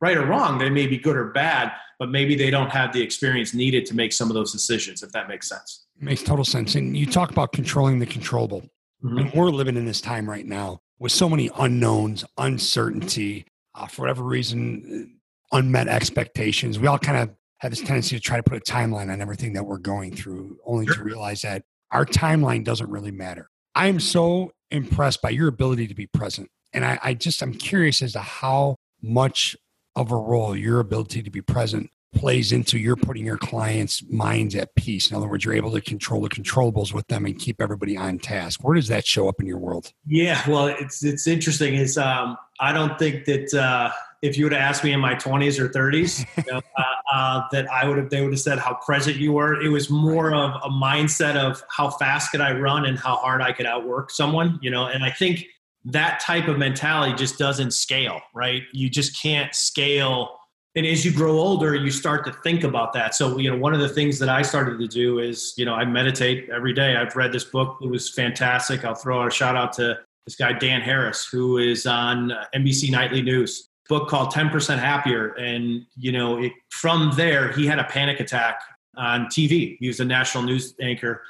[0.00, 3.02] right or wrong, they may be good or bad, but maybe they don't have the
[3.02, 5.86] experience needed to make some of those decisions, if that makes sense.
[6.00, 6.74] Makes total sense.
[6.74, 8.62] And you talk about controlling the controllable.
[9.04, 9.18] Mm-hmm.
[9.18, 14.02] And we're living in this time right now with so many unknowns, uncertainty, uh, for
[14.02, 15.12] whatever reason,
[15.52, 16.78] uh, unmet expectations.
[16.78, 19.52] We all kind of have this tendency to try to put a timeline on everything
[19.54, 23.50] that we're going through, only to realize that our timeline doesn't really matter.
[23.74, 26.50] I am so impressed by your ability to be present.
[26.72, 29.56] And I, I just, I'm curious as to how much
[29.96, 34.54] of a role your ability to be present plays into you're putting your clients' minds
[34.54, 35.10] at peace.
[35.10, 38.18] In other words, you're able to control the controllables with them and keep everybody on
[38.18, 38.62] task.
[38.62, 39.92] Where does that show up in your world?
[40.06, 41.74] Yeah, well, it's it's interesting.
[41.74, 43.90] Is um, I don't think that uh,
[44.22, 47.42] if you would have asked me in my 20s or 30s, you know, uh, uh,
[47.52, 49.60] that I would have they would have said how present you were.
[49.60, 53.42] It was more of a mindset of how fast could I run and how hard
[53.42, 54.58] I could outwork someone.
[54.62, 55.46] You know, and I think
[55.84, 58.20] that type of mentality just doesn't scale.
[58.34, 58.62] Right?
[58.72, 60.38] You just can't scale.
[60.76, 63.14] And as you grow older you start to think about that.
[63.14, 65.74] So you know one of the things that i started to do is you know
[65.74, 66.96] i meditate every day.
[66.96, 67.78] I've read this book.
[67.82, 68.84] It was fantastic.
[68.84, 72.90] I'll throw a shout out to this guy dan harris who is on uh, nbc
[72.90, 73.68] nightly news.
[73.90, 75.34] Book called 10% happier.
[75.34, 78.60] And you know it, from there he had a panic attack
[78.96, 81.22] on tv he was a national news anchor.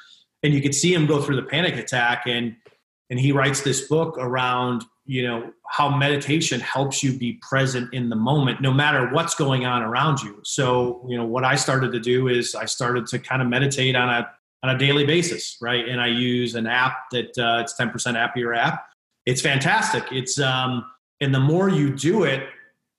[0.44, 2.24] And you could see him go through the panic attack.
[2.26, 2.56] And
[3.10, 8.08] and he writes this book around you know how meditation helps you be present in
[8.08, 10.40] the moment no matter what's going on around you.
[10.44, 13.96] So you know what i started to do is i started to kind of meditate
[13.96, 14.30] on a
[14.62, 15.86] on a daily basis right?
[15.86, 18.86] And i use an app that uh, it's 10% happier app.
[19.26, 20.04] It's fantastic.
[20.10, 20.84] It's um
[21.20, 22.48] and the more you do it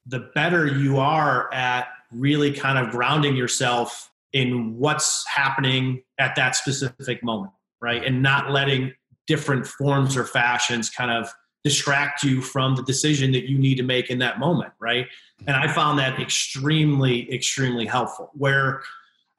[0.06, 6.54] the better you are at really kind of grounding yourself in what's happening at that
[6.54, 8.04] specific moment right?
[8.04, 8.92] And not letting
[9.26, 11.28] different forms or fashions kind of
[11.64, 15.08] distract you from the decision that you need to make in that moment, right?
[15.46, 18.30] And I found that extremely, extremely helpful.
[18.34, 18.82] Where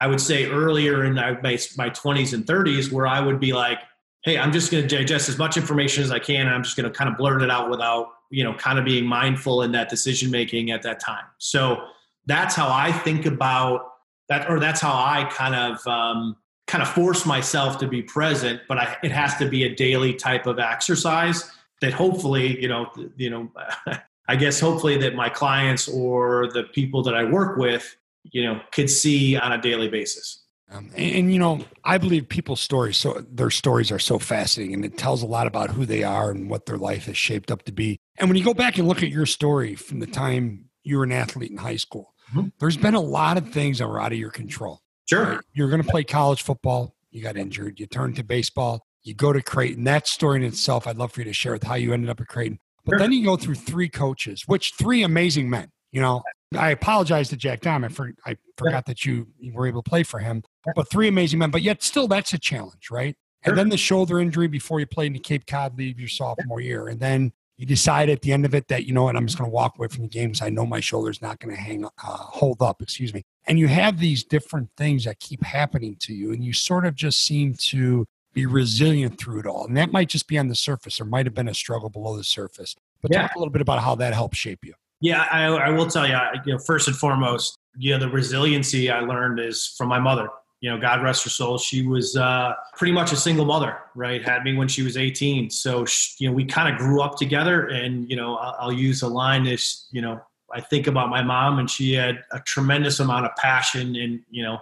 [0.01, 3.79] I would say earlier in my, my 20s and 30s, where I would be like,
[4.23, 6.75] hey, I'm just going to digest as much information as I can, and I'm just
[6.75, 9.71] going to kind of blurt it out without, you know, kind of being mindful in
[9.71, 11.23] that decision making at that time.
[11.37, 11.81] So
[12.25, 13.87] that's how I think about
[14.27, 16.35] that, or that's how I kind of um,
[16.67, 18.61] kind of force myself to be present.
[18.67, 21.49] But I, it has to be a daily type of exercise
[21.81, 23.51] that hopefully, you know, you know,
[24.27, 28.61] I guess hopefully that my clients or the people that I work with, you know,
[28.71, 30.43] could see on a daily basis.
[30.69, 34.73] Um, and, and, you know, I believe people's stories, so their stories are so fascinating,
[34.73, 37.51] and it tells a lot about who they are and what their life has shaped
[37.51, 38.01] up to be.
[38.17, 41.05] And when you go back and look at your story from the time you were
[41.05, 42.49] an athlete in high school, mm-hmm.
[42.59, 44.81] there's been a lot of things that were out of your control.
[45.07, 49.13] Sure, you're going to play college football, you got injured, you turned to baseball, you
[49.13, 49.85] go to Creighton.
[49.85, 52.19] That story in itself, I'd love for you to share with how you ended up
[52.19, 52.59] at Creighton.
[52.85, 52.99] But sure.
[52.99, 55.69] then you go through three coaches, which three amazing men.
[55.91, 56.23] You know,
[56.57, 60.03] I apologize to Jack Diamond for I forgot that you, you were able to play
[60.03, 60.43] for him.
[60.75, 61.51] But three amazing men.
[61.51, 63.15] But yet still that's a challenge, right?
[63.43, 63.51] Sure.
[63.51, 66.59] And then the shoulder injury before you played in the Cape Cod League your sophomore
[66.59, 66.87] year.
[66.87, 69.37] And then you decide at the end of it that, you know what, I'm just
[69.37, 70.41] going to walk away from the games.
[70.41, 73.23] I know my shoulder's not going to hang, uh, hold up, excuse me.
[73.47, 76.33] And you have these different things that keep happening to you.
[76.33, 79.65] And you sort of just seem to be resilient through it all.
[79.65, 80.97] And that might just be on the surface.
[80.97, 82.75] There might have been a struggle below the surface.
[83.01, 83.23] But yeah.
[83.23, 84.73] talk a little bit about how that helped shape you.
[84.99, 88.89] Yeah, I, I will tell you, you know, first and foremost, you know, the resiliency
[88.89, 90.29] I learned is from my mother.
[90.59, 91.59] You know, God rest her soul.
[91.59, 94.23] She was uh, pretty much a single mother, right?
[94.23, 95.51] Had me when she was 18.
[95.51, 97.67] So, she, you know, we kind of grew up together.
[97.67, 100.19] And, you know, I'll, I'll use a line is, you know,
[100.53, 104.43] I think about my mom and she had a tremendous amount of passion and, you
[104.43, 104.59] know,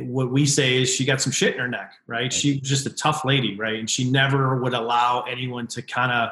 [0.00, 2.32] what we say is she got some shit in her neck, right?
[2.32, 3.78] She was just a tough lady, right?
[3.78, 6.30] And she never would allow anyone to kind of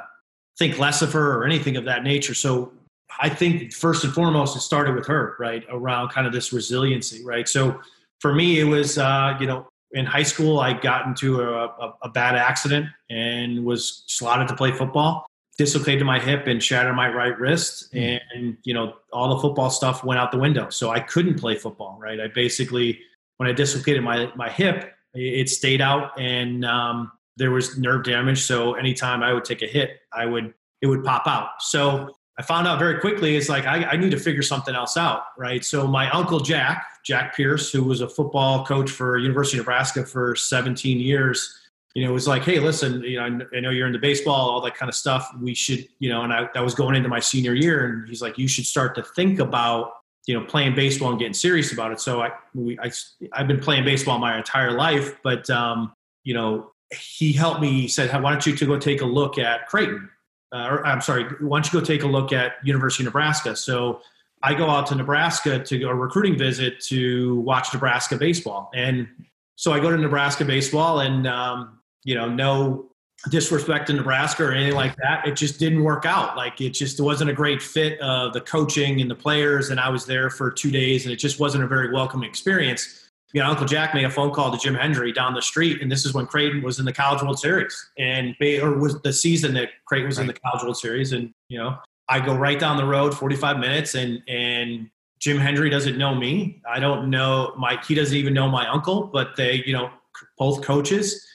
[0.59, 2.35] think less of her or anything of that nature.
[2.35, 2.73] So
[3.21, 5.65] I think first and foremost, it started with her, right?
[5.71, 7.49] Around kind of this resiliency, right?
[7.49, 7.81] So
[8.21, 11.95] for me, it was, uh, you know, in high school, I got into a, a,
[12.03, 15.27] a bad accident and was slotted to play football.
[15.59, 18.19] Dislocated my hip and shattered my right wrist, mm.
[18.35, 20.71] and you know all the football stuff went out the window.
[20.71, 21.99] So I couldn't play football.
[22.01, 22.21] Right?
[22.21, 23.01] I basically,
[23.37, 28.43] when I dislocated my my hip, it stayed out, and um, there was nerve damage.
[28.43, 31.51] So anytime I would take a hit, I would it would pop out.
[31.61, 34.97] So I found out very quickly it's like I, I, need to figure something else
[34.97, 35.65] out, right?
[35.65, 40.05] So my uncle Jack, Jack Pierce, who was a football coach for University of Nebraska
[40.07, 41.55] for 17 years,
[41.95, 44.61] you know, it was like, hey, listen, you know, I know you're into baseball, all
[44.63, 45.31] that kind of stuff.
[45.41, 48.23] We should, you know, and I, I was going into my senior year, and he's
[48.23, 49.93] like, you should start to think about,
[50.27, 52.01] you know, playing baseball and getting serious about it.
[52.01, 52.91] So I, we, I,
[53.33, 55.93] I've been playing baseball my entire life, but um,
[56.25, 57.83] you know, he helped me.
[57.83, 60.09] He said, why don't you to go take a look at Creighton?
[60.53, 63.57] uh, or I'm sorry, why don't you go take a look at University of Nebraska?
[63.57, 64.01] So
[64.43, 69.09] I go out to Nebraska to go a recruiting visit to watch Nebraska baseball, and
[69.57, 72.89] so I go to Nebraska baseball, and um, you know, no
[73.31, 75.27] disrespect to Nebraska or anything like that.
[75.27, 76.37] It just didn't work out.
[76.37, 79.71] Like it just wasn't a great fit of the coaching and the players.
[79.71, 83.03] And I was there for two days, and it just wasn't a very welcome experience
[83.33, 85.91] you know, Uncle Jack made a phone call to Jim Hendry down the street, and
[85.91, 89.55] this is when Creighton was in the College World Series, and or was the season
[89.55, 90.25] that Creighton was right.
[90.25, 93.59] in the College World Series, and you know, I go right down the road, 45
[93.59, 96.61] minutes, and and Jim Hendry doesn't know me.
[96.69, 97.85] I don't know Mike.
[97.85, 99.91] He doesn't even know my uncle, but they, you know,
[100.37, 101.27] both coaches.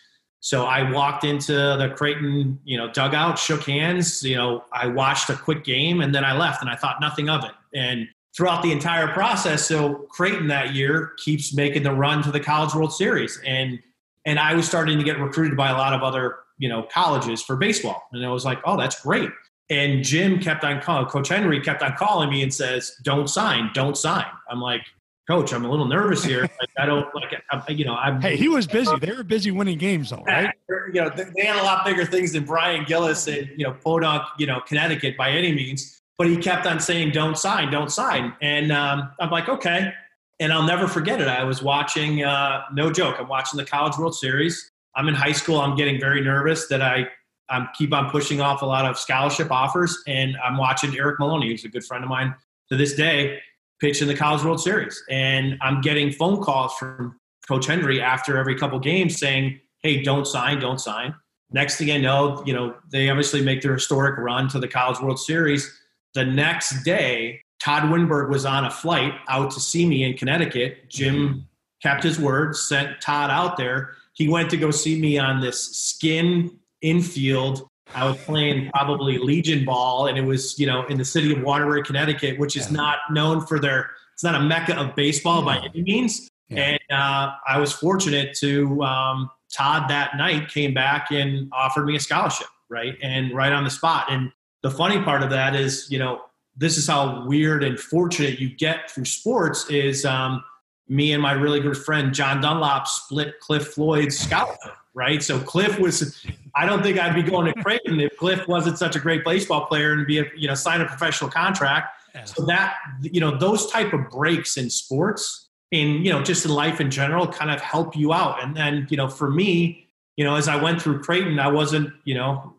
[0.48, 4.24] So I walked into the Creighton, you know, dugout, shook hands.
[4.24, 7.28] You know, I watched a quick game, and then I left, and I thought nothing
[7.28, 7.52] of it.
[7.76, 9.68] And throughout the entire process.
[9.68, 13.78] So Creighton that year keeps making the run to the College World Series, and
[14.24, 17.42] and I was starting to get recruited by a lot of other you know colleges
[17.44, 19.30] for baseball, and I was like, oh, that's great.
[19.70, 23.70] And Jim kept on calling, Coach Hendry kept on calling me and says, "Don't sign,
[23.74, 24.84] don't sign." I'm like,
[25.28, 26.42] Coach, I'm a little nervous here.
[26.60, 28.20] Like, I don't like, I'm, you know, I'm.
[28.22, 28.96] Hey, he was busy.
[29.00, 30.54] They were busy winning games, though, right?
[30.94, 34.24] You know, they had a lot bigger things than Bryan Gillis in you know Podunk,
[34.38, 38.34] you know, Connecticut by any means but he kept on saying, "Don't sign, don't sign,"
[38.42, 39.94] and um, I'm like, okay.
[40.40, 41.28] And I'll never forget it.
[41.28, 44.72] I was watching, uh, no joke, I'm watching the College World Series.
[44.96, 45.60] I'm in high school.
[45.60, 47.08] I'm getting very nervous that I
[47.50, 51.50] I'm keep on pushing off a lot of scholarship offers, and I'm watching Eric Maloney,
[51.50, 52.36] who's a good friend of mine
[52.70, 53.40] to this day,
[53.80, 58.38] pitch in the College World Series, and I'm getting phone calls from Coach Hendry after
[58.38, 61.16] every couple games saying, "Hey, don't sign, don't sign."
[61.52, 65.00] Next thing I know, you know they obviously make their historic run to the College
[65.00, 65.72] World Series
[66.18, 70.90] the next day, Todd Wenberg was on a flight out to see me in Connecticut.
[70.90, 71.40] Jim mm-hmm.
[71.82, 73.92] kept his word, sent Todd out there.
[74.13, 77.68] He went to go see me on this skin infield.
[77.95, 81.41] I was playing probably Legion ball, and it was, you know, in the city of
[81.41, 85.58] Waterbury, Connecticut, which is not known for their, it's not a mecca of baseball by
[85.58, 86.30] any means.
[86.50, 86.60] Yeah.
[86.60, 91.95] And uh, I was fortunate to, um, Todd that night came back and offered me
[91.95, 92.95] a scholarship, right?
[93.02, 94.08] And right on the spot.
[94.10, 96.21] And the funny part of that is, you know,
[96.56, 100.43] this is how weird and fortunate you get through sports is um,
[100.89, 105.23] me and my really good friend John Dunlop split Cliff Floyd's scholarship, right?
[105.23, 106.26] So Cliff was,
[106.58, 109.67] I don't think I'd be going to Creighton if Cliff wasn't such a great baseball
[109.67, 111.96] player and be a, you know, sign a professional contract.
[112.15, 112.24] Yeah.
[112.24, 116.52] So that, you know, those type of breaks in sports in, you know, just in
[116.52, 118.43] life in general kind of help you out.
[118.43, 121.93] And then, you know, for me, you know, as I went through Creighton, I wasn't,
[122.06, 122.56] you know,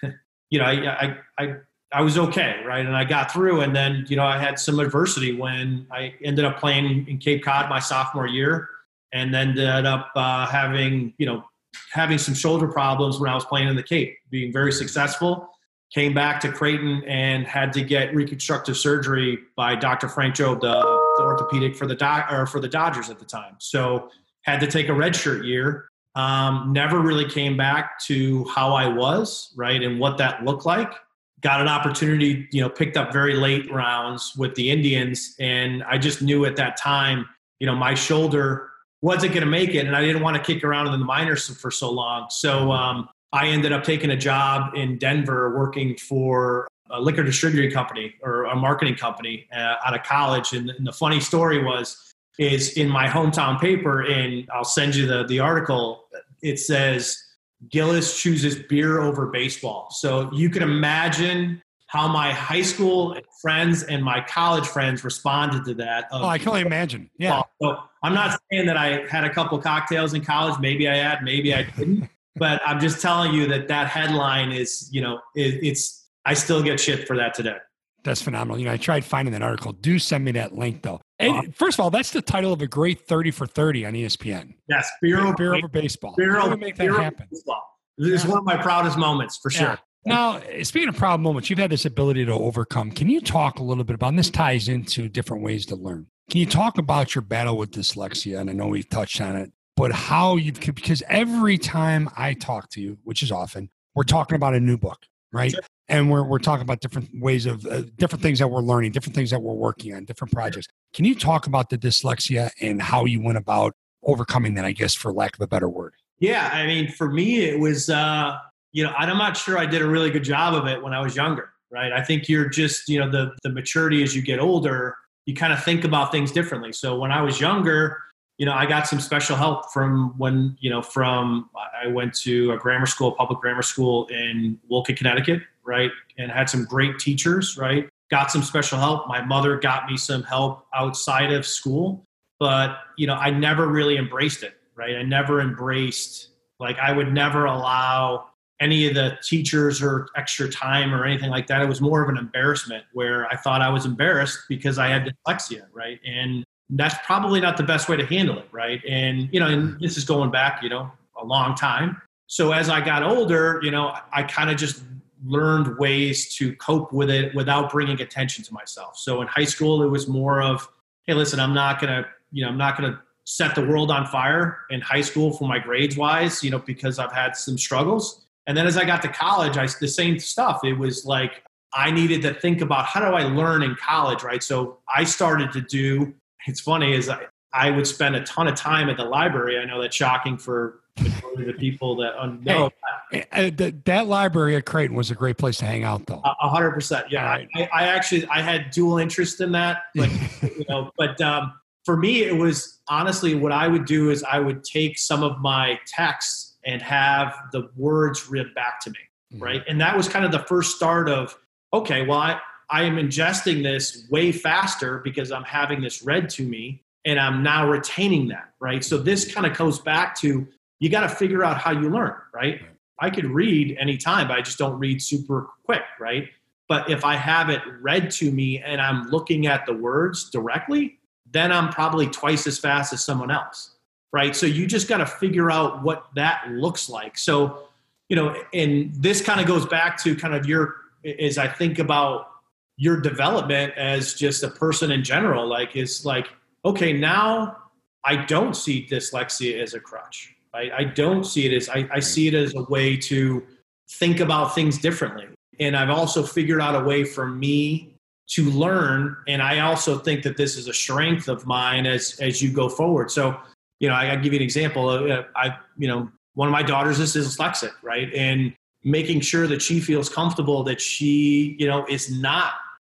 [0.50, 1.54] you know, I, I, I,
[1.92, 2.86] I was okay, right?
[2.86, 3.62] And I got through.
[3.62, 7.42] And then, you know, I had some adversity when I ended up playing in Cape
[7.42, 8.68] Cod my sophomore year
[9.12, 11.44] and then ended up uh, having, you know,
[11.92, 15.48] having some shoulder problems when I was playing in the Cape, being very successful.
[15.92, 20.08] Came back to Creighton and had to get reconstructive surgery by Dr.
[20.08, 20.80] Frank Jobe, the,
[21.16, 23.56] the orthopedic for the doc, or for the Dodgers at the time.
[23.58, 24.08] So
[24.42, 29.52] had to take a redshirt year um, never really came back to how I was,
[29.56, 30.92] right, and what that looked like.
[31.40, 35.98] Got an opportunity, you know, picked up very late rounds with the Indians, and I
[35.98, 37.26] just knew at that time,
[37.60, 38.68] you know, my shoulder
[39.02, 41.48] wasn't going to make it, and I didn't want to kick around in the minors
[41.58, 42.28] for so long.
[42.30, 47.70] So um, I ended up taking a job in Denver, working for a liquor distributing
[47.70, 50.52] company or a marketing company uh, out of college.
[50.52, 55.06] And, and the funny story was is in my hometown paper, and I'll send you
[55.06, 56.04] the, the article.
[56.42, 57.22] It says
[57.68, 59.90] Gillis chooses beer over baseball.
[59.90, 65.74] So you can imagine how my high school friends and my college friends responded to
[65.74, 66.06] that.
[66.12, 67.10] oh, I can only imagine.
[67.18, 67.42] Yeah.
[67.60, 70.60] So I'm not saying that I had a couple cocktails in college.
[70.60, 72.08] Maybe I had, maybe I didn't.
[72.36, 76.06] but I'm just telling you that that headline is, you know, it, it's.
[76.24, 77.56] I still get shit for that today.
[78.04, 78.58] That's phenomenal.
[78.58, 79.72] You know, I tried finding that article.
[79.72, 81.00] Do send me that link though.
[81.18, 84.54] And first of all, that's the title of a great 30 for 30 on ESPN.
[84.68, 86.14] Yes, beer, over, beer over baseball.
[86.16, 87.26] Beer How over, we make that over happen?
[87.32, 87.62] baseball.
[87.98, 89.70] It's one of my proudest moments for sure.
[89.70, 89.76] Yeah.
[90.04, 92.90] Now, speaking of proud moments, you've had this ability to overcome.
[92.90, 96.06] Can you talk a little bit about, and this ties into different ways to learn.
[96.30, 98.40] Can you talk about your battle with dyslexia?
[98.40, 102.70] And I know we've touched on it, but how you've, because every time I talk
[102.70, 105.50] to you, which is often, we're talking about a new book, right?
[105.50, 105.60] Sure.
[105.88, 109.16] And we're, we're talking about different ways of, uh, different things that we're learning, different
[109.16, 110.68] things that we're working on, different projects.
[110.94, 113.74] Can you talk about the dyslexia and how you went about
[114.04, 115.94] overcoming that, I guess, for lack of a better word?
[116.20, 118.38] Yeah, I mean, for me, it was, uh,
[118.72, 121.00] you know, I'm not sure I did a really good job of it when I
[121.00, 121.92] was younger, right?
[121.92, 124.96] I think you're just, you know, the the maturity as you get older,
[125.26, 126.72] you kind of think about things differently.
[126.72, 127.98] So when I was younger,
[128.38, 131.50] you know, I got some special help from when, you know, from
[131.82, 135.90] I went to a grammar school, public grammar school in Wolcott, Connecticut, right?
[136.16, 137.86] And had some great teachers, right?
[138.10, 139.06] Got some special help.
[139.08, 142.02] My mother got me some help outside of school,
[142.38, 144.96] but, you know, I never really embraced it, right?
[144.96, 148.29] I never embraced, like, I would never allow
[148.60, 151.62] any of the teachers or extra time or anything like that.
[151.62, 155.14] It was more of an embarrassment where I thought I was embarrassed because I had
[155.26, 155.98] dyslexia, right?
[156.06, 158.80] And that's probably not the best way to handle it, right?
[158.88, 160.90] And you know, and this is going back, you know,
[161.20, 162.00] a long time.
[162.26, 164.82] So as I got older, you know, I kind of just
[165.24, 168.96] learned ways to cope with it without bringing attention to myself.
[168.96, 170.68] So in high school, it was more of,
[171.06, 174.60] hey, listen, I'm not gonna, you know, I'm not gonna set the world on fire
[174.70, 178.26] in high school for my grades wise, you know, because I've had some struggles.
[178.46, 180.64] And then as I got to college, I the same stuff.
[180.64, 184.42] It was like I needed to think about how do I learn in college, right?
[184.42, 186.14] So I started to do.
[186.46, 189.58] It's funny is I, I would spend a ton of time at the library.
[189.58, 192.70] I know that's shocking for majority of the people that know.
[193.10, 196.20] Hey, uh, that, that library at Creighton was a great place to hang out, though.
[196.24, 197.06] A hundred percent.
[197.10, 197.48] Yeah, Right.
[197.54, 200.10] I, I actually I had dual interest in that, like
[200.42, 200.90] you know.
[200.96, 201.52] But um,
[201.84, 205.40] for me, it was honestly what I would do is I would take some of
[205.40, 208.98] my texts and have the words read back to me,
[209.34, 209.42] Mhm.
[209.42, 209.64] right?
[209.68, 211.36] And that was kind of the first start of
[211.72, 212.40] okay, well I
[212.72, 217.42] I am ingesting this way faster because I'm having this read to me, and I'm
[217.42, 218.84] now retaining that, right?
[218.84, 220.46] So this kind of goes back to
[220.78, 222.60] you got to figure out how you learn, right?
[223.00, 226.28] I could read anytime, but I just don't read super quick, right?
[226.68, 230.98] But if I have it read to me and I'm looking at the words directly,
[231.28, 233.74] then I'm probably twice as fast as someone else,
[234.12, 234.34] right?
[234.34, 237.16] So you just got to figure out what that looks like.
[237.16, 237.64] So,
[238.08, 240.76] you know, and this kind of goes back to kind of your,
[241.18, 242.28] as I think about
[242.76, 246.28] your development as just a person in general, like, is like,
[246.64, 247.56] okay, now
[248.04, 250.34] I don't see dyslexia as a crutch.
[250.52, 250.72] Right?
[250.72, 253.46] I don't see it as I, I see it as a way to
[253.88, 255.28] think about things differently.
[255.60, 257.94] And I've also figured out a way for me
[258.30, 259.16] to learn.
[259.28, 262.68] And I also think that this is a strength of mine as as you go
[262.68, 263.10] forward.
[263.10, 263.38] So,
[263.80, 264.88] you know, I, I give you an example.
[264.88, 268.12] Uh, I, you know, one of my daughters is dyslexic, right?
[268.14, 268.54] And
[268.84, 272.52] making sure that she feels comfortable that she, you know, is not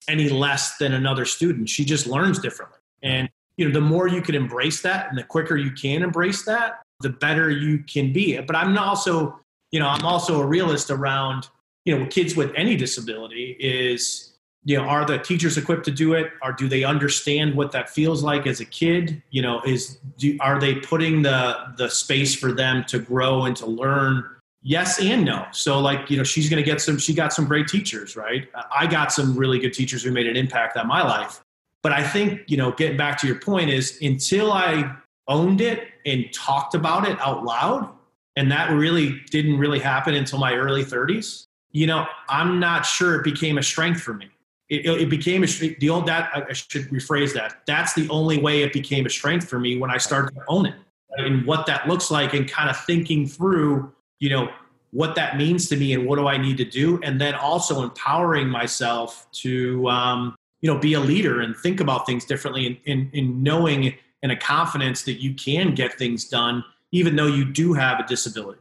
[0.09, 1.69] any less than another student.
[1.69, 2.79] She just learns differently.
[3.03, 6.45] And you know, the more you can embrace that and the quicker you can embrace
[6.45, 8.39] that, the better you can be.
[8.41, 11.49] But I'm also, you know, I'm also a realist around,
[11.85, 14.36] you know, kids with any disability is,
[14.67, 16.33] you know, are the teachers equipped to do it?
[16.43, 19.23] Or do they understand what that feels like as a kid?
[19.31, 23.57] You know, is do, are they putting the the space for them to grow and
[23.59, 24.25] to learn?
[24.63, 25.47] Yes and no.
[25.53, 28.49] So like, you know, she's going to get some she got some great teachers, right?
[28.77, 31.41] I got some really good teachers who made an impact on my life.
[31.85, 34.97] But I think, you know, getting back to your point is until I
[35.29, 37.89] owned it and talked about it out loud,
[38.35, 43.15] and that really didn't really happen until my early 30s, you know, I'm not sure
[43.15, 44.29] it became a strength for me.
[44.69, 45.47] It, it became a.
[45.47, 47.63] The old that I should rephrase that.
[47.67, 50.67] That's the only way it became a strength for me when I started to own
[50.67, 50.75] it
[51.19, 54.51] and what that looks like and kind of thinking through, you know,
[54.91, 57.83] what that means to me and what do I need to do, and then also
[57.83, 62.77] empowering myself to, um, you know, be a leader and think about things differently, and
[62.85, 67.45] in, in knowing and a confidence that you can get things done, even though you
[67.45, 68.61] do have a disability.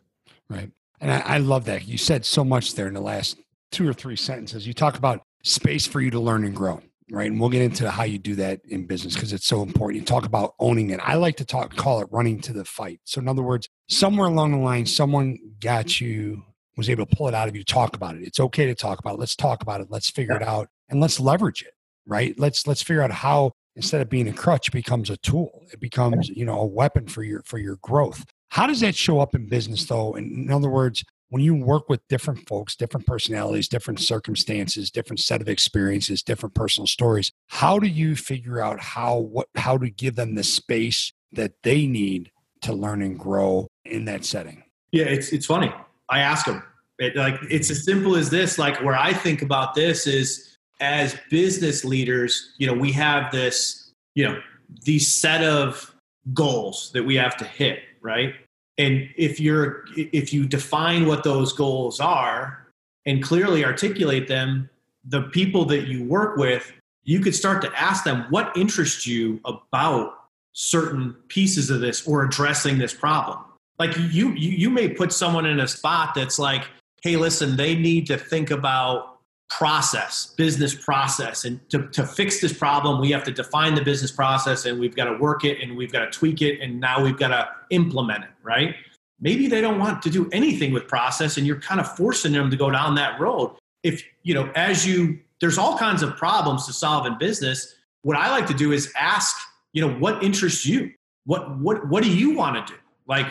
[0.50, 0.70] Right.
[1.00, 1.88] And I, I love that.
[1.88, 3.40] You said so much there in the last
[3.72, 4.68] two or three sentences.
[4.68, 6.82] You talk about space for you to learn and grow,
[7.12, 7.30] right?
[7.30, 10.02] And we'll get into how you do that in business because it's so important.
[10.02, 11.00] You talk about owning it.
[11.04, 13.00] I like to talk, call it running to the fight.
[13.06, 16.44] So, in other words, somewhere along the line, someone got you,
[16.78, 18.24] was able to pull it out of you, talk about it.
[18.24, 19.20] It's okay to talk about it.
[19.20, 19.88] Let's talk about it.
[19.90, 21.74] Let's figure it out and let's leverage it,
[22.06, 22.38] right?
[22.38, 25.66] Let's let's figure out how instead of being a crutch becomes a tool.
[25.72, 28.26] It becomes, you know, a weapon for your for your growth.
[28.50, 30.16] How does that show up in business though?
[30.16, 35.20] In, in other words, when you work with different folks, different personalities, different circumstances, different
[35.20, 39.90] set of experiences, different personal stories, how do you figure out how what how to
[39.90, 44.64] give them the space that they need to learn and grow in that setting?
[44.92, 45.74] Yeah, it's it's funny.
[46.10, 46.64] I ask them.
[46.98, 48.58] It, like it's as simple as this.
[48.58, 53.92] Like where I think about this is as business leaders, you know, we have this,
[54.14, 54.40] you know,
[54.84, 55.94] these set of
[56.34, 58.34] goals that we have to hit, right?
[58.78, 62.68] And if you're if you define what those goals are
[63.06, 64.70] and clearly articulate them,
[65.06, 66.72] the people that you work with,
[67.04, 70.14] you could start to ask them what interests you about
[70.54, 73.40] certain pieces of this or addressing this problem.
[73.80, 76.64] Like you you, you may put someone in a spot that's like,
[77.02, 79.15] hey, listen, they need to think about
[79.50, 81.46] process, business process.
[81.46, 84.96] And to, to fix this problem, we have to define the business process and we've
[84.96, 87.48] got to work it and we've got to tweak it and now we've got to
[87.70, 88.76] implement it, right?
[89.20, 92.50] Maybe they don't want to do anything with process and you're kind of forcing them
[92.50, 93.56] to go down that road.
[93.84, 97.76] If, you know, as you, there's all kinds of problems to solve in business.
[98.02, 99.36] What I like to do is ask,
[99.74, 100.92] you know, what interests you?
[101.26, 102.80] What, what, what do you want to do?
[103.08, 103.28] Like,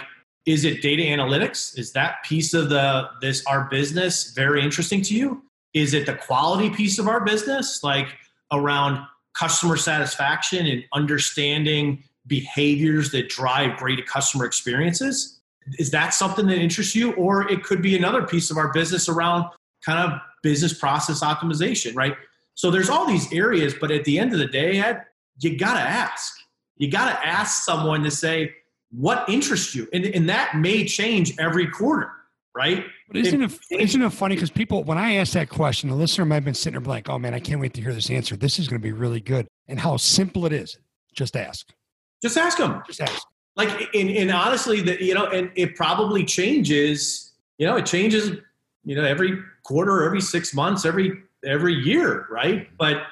[0.47, 1.79] is it data analytics?
[1.79, 5.43] Is that piece of the, this, our business very interesting to you?
[5.75, 8.07] Is it the quality piece of our business, like
[8.53, 9.05] around
[9.35, 15.41] customer satisfaction and understanding behaviors that drive great customer experiences?
[15.79, 17.12] Is that something that interests you?
[17.14, 19.51] Or it could be another piece of our business around
[19.85, 22.14] kind of business process optimization, right?
[22.55, 25.05] So there's all these areas, but at the end of the day, Ed,
[25.41, 26.35] you gotta ask.
[26.77, 28.55] You gotta ask someone to say,
[28.93, 29.89] what interests you?
[29.93, 32.11] And, and that may change every quarter
[32.55, 32.85] right?
[33.15, 35.95] But isn't it, it isn't it funny because people when I ask that question, the
[35.95, 38.11] listener might have been sitting there like, "Oh man, I can't wait to hear this
[38.11, 38.35] answer.
[38.37, 40.77] This is going to be really good." And how simple it is.
[41.15, 41.73] Just ask.
[42.21, 42.83] Just ask them.
[42.89, 43.25] Just ask.
[43.55, 47.35] Like, and, and honestly, that you know, and it probably changes.
[47.59, 48.33] You know, it changes.
[48.85, 52.69] You know, every quarter, every six months, every every year, right?
[52.77, 53.05] But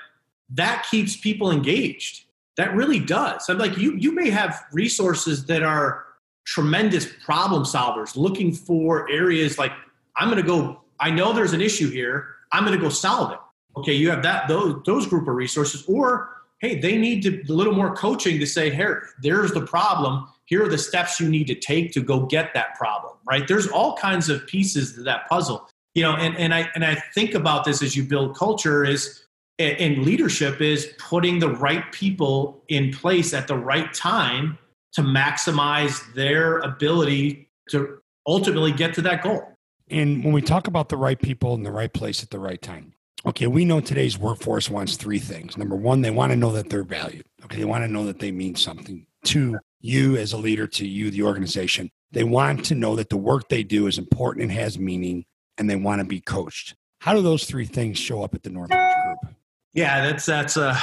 [0.50, 2.24] that keeps people engaged.
[2.56, 3.48] That really does.
[3.48, 6.06] I'm like, you you may have resources that are
[6.44, 9.70] tremendous problem solvers looking for areas like
[10.16, 12.28] i'm going to go i know there's an issue here.
[12.54, 13.38] I'm going to go solve it.
[13.76, 17.52] Okay you have that those those group of resources or hey they need to, a
[17.52, 20.28] little more coaching to say here there's the problem.
[20.44, 23.46] Here are the steps you need to take to go get that problem right?
[23.46, 25.68] There's all kinds of pieces to that puzzle.
[25.94, 29.22] You know and, and i and i think about this as you build culture is
[29.58, 34.58] and leadership is putting the right people in place at the right time
[34.92, 39.51] to maximize their ability to ultimately get to that goal.
[39.92, 42.60] And when we talk about the right people in the right place at the right
[42.60, 42.94] time,
[43.26, 45.56] okay, we know today's workforce wants three things.
[45.56, 47.26] Number one, they want to know that they're valued.
[47.44, 50.86] Okay, they want to know that they mean something to you as a leader, to
[50.86, 51.90] you, the organization.
[52.10, 55.24] They want to know that the work they do is important and has meaning,
[55.58, 56.74] and they want to be coached.
[57.00, 59.34] How do those three things show up at the Northridge Group?
[59.74, 60.78] Yeah, that's that's uh,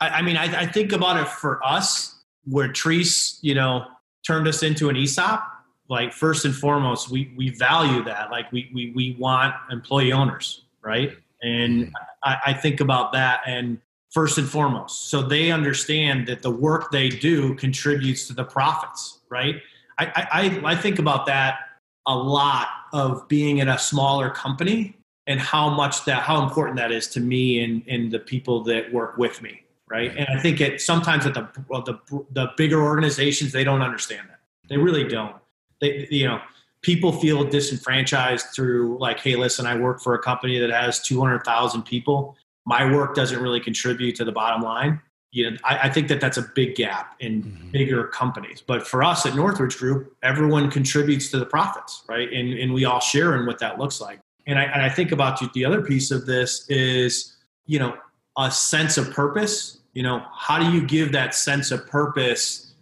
[0.00, 3.86] I, I mean, I, I think about it for us where Treese, you know,
[4.26, 5.42] turned us into an ESOP,
[5.88, 8.30] like first and foremost, we we value that.
[8.30, 11.16] Like we we we want employee owners, right?
[11.42, 11.94] And mm-hmm.
[12.22, 13.78] I, I think about that and
[14.10, 15.10] first and foremost.
[15.10, 19.56] So they understand that the work they do contributes to the profits, right?
[19.98, 21.58] I, I, I think about that
[22.06, 26.92] a lot of being in a smaller company and how much that how important that
[26.92, 29.62] is to me and, and the people that work with me
[29.92, 30.16] right?
[30.16, 31.98] And I think it sometimes at the well, the
[32.30, 34.40] the bigger organizations they don't understand that.
[34.68, 35.36] They really don't.
[35.82, 36.40] They you know
[36.80, 41.20] people feel disenfranchised through like, hey, listen, I work for a company that has two
[41.20, 42.36] hundred thousand people.
[42.64, 45.00] My work doesn't really contribute to the bottom line.
[45.32, 47.70] You know, I, I think that that's a big gap in mm-hmm.
[47.70, 48.62] bigger companies.
[48.66, 52.32] But for us at Northridge Group, everyone contributes to the profits, right?
[52.32, 54.20] And and we all share in what that looks like.
[54.46, 57.96] And I, and I think about the other piece of this is, you know,
[58.38, 62.74] a sense of purpose you know how do you give that sense of purpose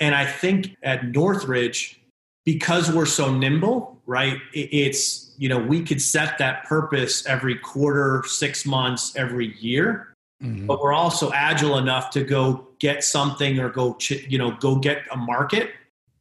[0.00, 2.00] and i think at northridge
[2.46, 4.38] because we're so nimble right?
[4.52, 10.64] It's you know we could set that purpose every quarter six months every year mm-hmm.
[10.66, 15.02] but we're also agile enough to go get something or go you know go get
[15.12, 15.72] a market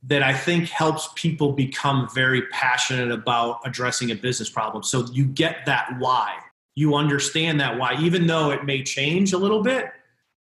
[0.03, 4.84] that i think helps people become very passionate about addressing a business problem.
[4.84, 6.36] So you get that why.
[6.76, 9.91] You understand that why even though it may change a little bit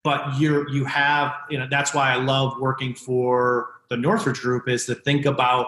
[0.05, 4.69] but you're you have you know that's why i love working for the northridge group
[4.69, 5.67] is to think about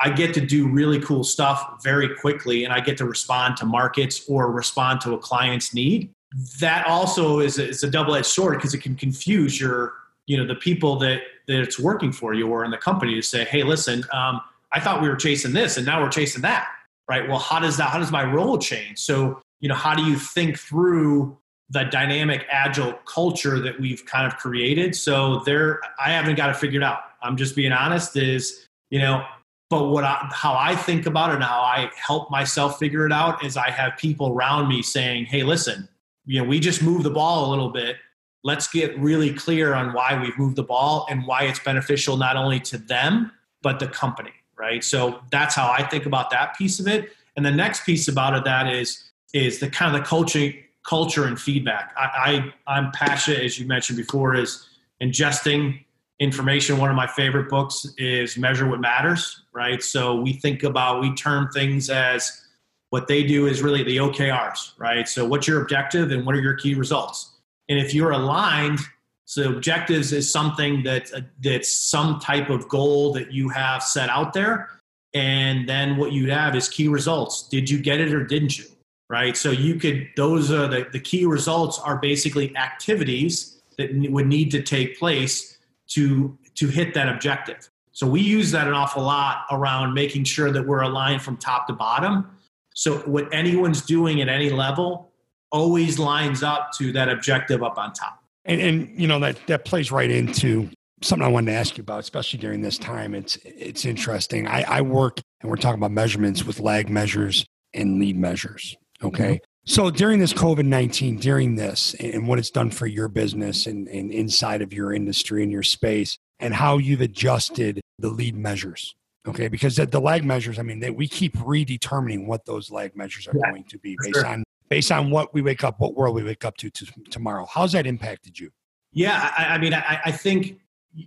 [0.00, 3.66] i get to do really cool stuff very quickly and i get to respond to
[3.66, 6.10] markets or respond to a client's need
[6.58, 9.94] that also is a, is a double-edged sword because it can confuse your
[10.26, 13.22] you know the people that that it's working for you or in the company to
[13.22, 14.40] say hey listen um,
[14.74, 16.68] I thought we were chasing this and now we're chasing that,
[17.08, 17.26] right?
[17.28, 18.98] Well, how does that, how does my role change?
[18.98, 21.38] So, you know, how do you think through
[21.70, 24.96] the dynamic agile culture that we've kind of created?
[24.96, 26.98] So there, I haven't got it figured out.
[27.24, 29.24] I'm just being honest is, you know,
[29.70, 33.12] but what I, how I think about it and how I help myself figure it
[33.12, 35.88] out is I have people around me saying, Hey, listen,
[36.26, 37.96] you know, we just moved the ball a little bit.
[38.44, 42.36] Let's get really clear on why we've moved the ball and why it's beneficial not
[42.36, 44.84] only to them, but the company right?
[44.84, 47.10] So that's how I think about that piece of it.
[47.36, 50.52] And the next piece about it that is is the kind of the culture
[50.88, 51.92] culture and feedback.
[51.96, 54.66] I, I I'm passionate, as you mentioned before, is
[55.02, 55.83] ingesting
[56.20, 56.78] information.
[56.78, 59.82] One of my favorite books is Measure What Matters, right?
[59.82, 62.42] So we think about we term things as
[62.90, 65.08] what they do is really the OKRs, right?
[65.08, 67.32] So what's your objective and what are your key results?
[67.68, 68.80] And if you're aligned
[69.26, 74.10] so objectives is something that uh, that's some type of goal that you have set
[74.10, 74.68] out there,
[75.14, 77.48] and then what you have is key results.
[77.48, 78.66] Did you get it or didn't you?
[79.08, 79.36] Right.
[79.36, 84.50] So you could those are the, the key results are basically activities that would need
[84.50, 85.53] to take place
[85.88, 87.70] to to hit that objective.
[87.92, 91.68] So we use that an awful lot around making sure that we're aligned from top
[91.68, 92.28] to bottom.
[92.74, 95.12] So what anyone's doing at any level
[95.52, 98.20] always lines up to that objective up on top.
[98.44, 100.68] And, and you know that that plays right into
[101.02, 103.14] something I wanted to ask you about, especially during this time.
[103.14, 104.48] It's it's interesting.
[104.48, 108.76] I, I work and we're talking about measurements with lag measures and lead measures.
[109.02, 109.34] Okay.
[109.34, 109.53] Mm-hmm.
[109.66, 113.88] So during this COVID 19, during this and what it's done for your business and,
[113.88, 118.94] and inside of your industry and your space, and how you've adjusted the lead measures.
[119.26, 119.48] Okay.
[119.48, 123.26] Because the, the lag measures, I mean, they, we keep redetermining what those lag measures
[123.26, 124.26] are yeah, going to be based sure.
[124.26, 127.46] on based on what we wake up, what world we wake up to, to tomorrow.
[127.50, 128.50] How's that impacted you?
[128.92, 130.58] Yeah, I, I mean, I, I, think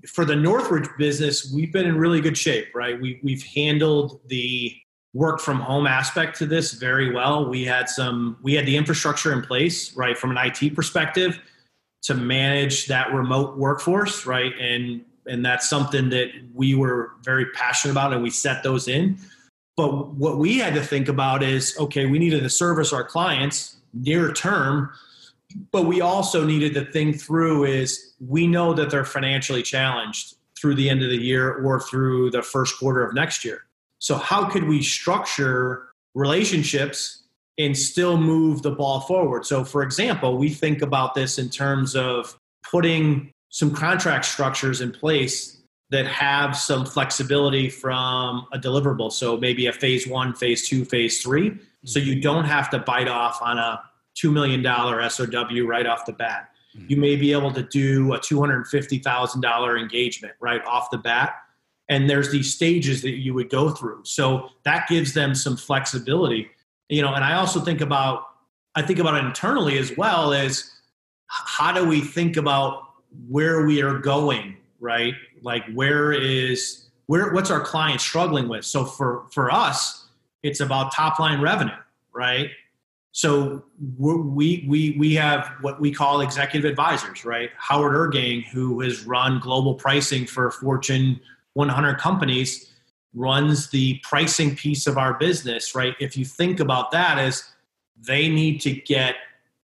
[0.08, 3.00] for the Northridge business, we've been in really good shape, right?
[3.00, 4.76] We, we've handled the
[5.18, 7.50] work from home aspect to this very well.
[7.50, 11.40] We had some, we had the infrastructure in place, right, from an IT perspective
[12.04, 14.54] to manage that remote workforce, right?
[14.60, 19.18] And and that's something that we were very passionate about, and we set those in.
[19.76, 23.78] But what we had to think about is okay, we needed to service our clients
[23.94, 24.92] near term,
[25.72, 30.76] but we also needed to think through is we know that they're financially challenged through
[30.76, 33.67] the end of the year or through the first quarter of next year.
[34.00, 37.24] So, how could we structure relationships
[37.58, 39.46] and still move the ball forward?
[39.46, 42.38] So, for example, we think about this in terms of
[42.70, 45.58] putting some contract structures in place
[45.90, 49.12] that have some flexibility from a deliverable.
[49.12, 51.58] So maybe a phase one, phase two, phase three.
[51.86, 53.82] So you don't have to bite off on a
[54.22, 56.50] $2 million SOW right off the bat.
[56.76, 56.86] Mm-hmm.
[56.90, 61.36] You may be able to do a $250,000 engagement right off the bat.
[61.90, 64.02] And there's these stages that you would go through.
[64.04, 66.50] So that gives them some flexibility.
[66.90, 68.24] You know, and I also think about,
[68.76, 70.72] I think about it internally as well as
[71.28, 72.84] how do we think about
[73.28, 75.14] where we are going right?
[75.42, 78.66] Like where is where what's our client struggling with?
[78.66, 80.08] So for for us,
[80.44, 81.74] it's about top line revenue,
[82.14, 82.50] right?
[83.12, 83.64] So
[83.98, 87.50] we we we have what we call executive advisors, right?
[87.58, 91.20] Howard Ergang, who has run global pricing for Fortune
[91.58, 92.72] 100 companies,
[93.14, 95.96] runs the pricing piece of our business, right?
[96.00, 97.44] If you think about that as
[98.00, 99.16] they need to get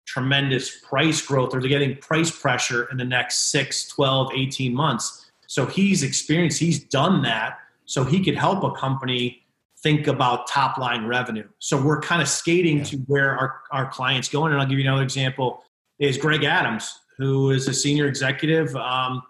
[0.06, 5.30] tremendous price growth or they're getting price pressure in the next 6 12 18 months
[5.46, 9.42] so he's experienced he's done that so he could help a company
[9.78, 12.84] think about top line revenue so we're kind of skating yeah.
[12.84, 15.62] to where our, our clients going and i'll give you another example
[16.00, 19.22] is greg adams who is a senior executive um,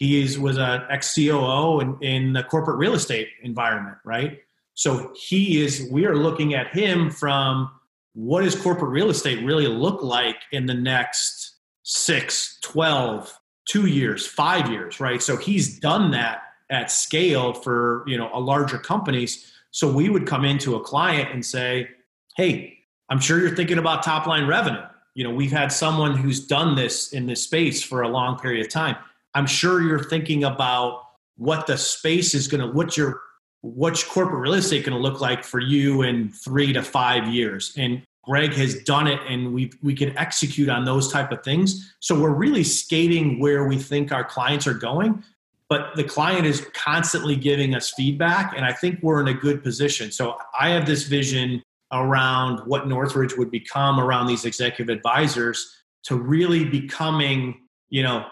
[0.00, 4.40] he is, was a ex-coo in, in the corporate real estate environment right?
[4.74, 7.70] So he is we are looking at him from
[8.14, 13.38] what does corporate real estate really look like in the next 6 12
[13.68, 15.22] 2 years 5 years right?
[15.22, 19.52] So he's done that at scale for you know a larger companies.
[19.70, 21.88] So we would come into a client and say
[22.36, 22.78] hey
[23.10, 24.80] i'm sure you're thinking about top line revenue.
[25.14, 28.64] You know we've had someone who's done this in this space for a long period
[28.64, 28.96] of time
[29.34, 31.02] i'm sure you're thinking about
[31.36, 33.20] what the space is going to what your
[33.62, 37.74] what's corporate real estate going to look like for you in three to five years.
[37.76, 41.94] And greg has done it and we we can execute on those type of things.
[42.00, 45.24] So we're really skating where we think our clients are going
[45.68, 49.62] but the client is constantly giving us feedback and i think we're in a good
[49.62, 50.10] position.
[50.12, 51.62] So i have this vision
[51.92, 55.74] around what northridge would become around these executive advisors
[56.04, 58.26] to really becoming you know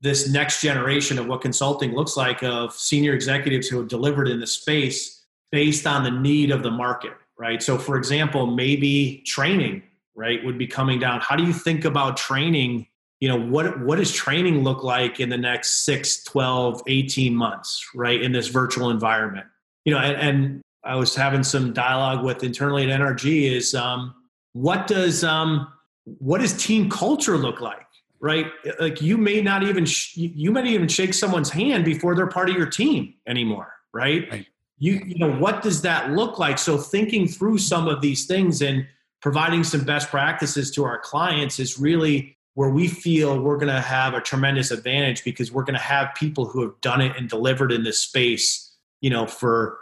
[0.00, 4.40] this next generation of what consulting looks like of senior executives who have delivered in
[4.40, 7.62] the space based on the need of the market, right?
[7.62, 9.82] So, for example, maybe training,
[10.14, 11.20] right, would be coming down.
[11.20, 12.86] How do you think about training?
[13.20, 17.86] You know, what, what does training look like in the next 6, 12, 18 months,
[17.94, 19.46] right, in this virtual environment?
[19.84, 24.14] You know, and, and I was having some dialogue with internally at NRG is um,
[24.52, 25.68] what does um,
[26.04, 27.86] what does team culture look like
[28.20, 28.46] right?
[28.78, 32.26] Like you may not even sh- you may not even shake someone's hand before they're
[32.26, 34.28] part of your team anymore right?
[34.30, 34.46] right.
[34.78, 36.58] You you know what does that look like?
[36.58, 38.86] So thinking through some of these things and
[39.20, 43.80] providing some best practices to our clients is really where we feel we're going to
[43.80, 47.28] have a tremendous advantage because we're going to have people who have done it and
[47.28, 49.78] delivered in this space you know for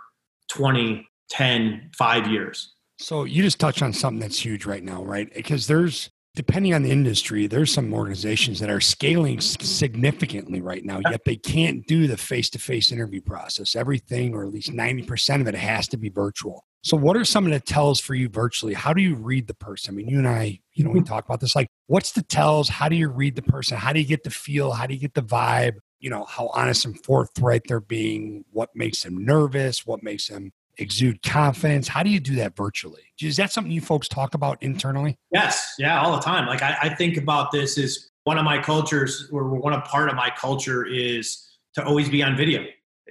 [0.48, 2.74] 20 10 5 years.
[2.98, 5.32] So you just touched on something that's huge right now right?
[5.32, 11.00] Because there's depending on the industry, there's some organizations that are scaling significantly right now,
[11.10, 13.74] yet they can't do the face to face interview process.
[13.74, 16.64] Everything, or at least 90% of it, has to be virtual.
[16.84, 18.72] So, what are some of the tells for you virtually?
[18.72, 19.92] How do you read the person?
[19.92, 21.08] I mean, you and I, you know, we mm-hmm.
[21.08, 21.56] talk about this.
[21.56, 22.68] Like, what's the tells?
[22.68, 23.76] How do you read the person?
[23.76, 24.70] How do you get the feel?
[24.70, 25.78] How do you get the vibe?
[25.98, 30.52] You know, how honest and forthright they're being, what makes them nervous, what makes them
[30.78, 31.88] exude confidence?
[31.88, 33.02] How do you do that virtually?
[33.20, 35.16] Is that something you folks talk about internally?
[35.32, 36.46] Yes, yeah, all the time.
[36.46, 40.08] Like I, I think about this is one of my cultures, or one of part
[40.08, 42.64] of my culture is to always be on video.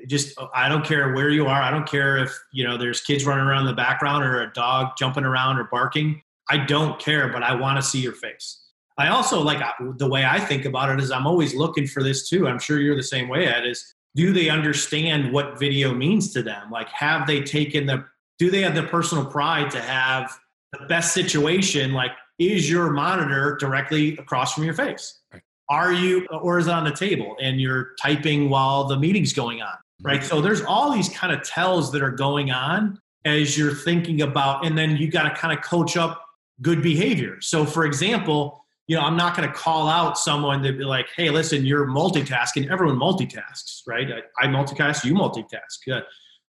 [0.07, 1.61] Just I don't care where you are.
[1.61, 4.53] I don't care if you know there's kids running around in the background or a
[4.53, 6.22] dog jumping around or barking.
[6.49, 8.63] I don't care, but I want to see your face.
[8.99, 9.61] I also like
[9.97, 12.47] the way I think about it is I'm always looking for this too.
[12.47, 13.45] I'm sure you're the same way.
[13.45, 16.72] Ed is do they understand what video means to them?
[16.72, 18.03] Like, have they taken the,
[18.39, 20.36] do they have the personal pride to have
[20.74, 21.93] the best situation?
[21.93, 25.22] Like, is your monitor directly across from your face?
[25.32, 25.43] Right.
[25.70, 29.61] Are you, or is it on the table and you're typing while the meeting's going
[29.61, 29.76] on?
[30.01, 30.20] Right.
[30.20, 30.30] Mm-hmm.
[30.30, 34.65] So there's all these kind of tells that are going on as you're thinking about,
[34.65, 36.24] and then you got to kind of coach up
[36.63, 37.38] good behavior.
[37.41, 41.08] So, for example, you know, I'm not going to call out someone to be like,
[41.16, 42.72] hey, listen, you're multitasking.
[42.72, 44.08] Everyone multitasks, right?
[44.12, 45.92] I, I multitask, you multitask.
[45.92, 46.02] Uh,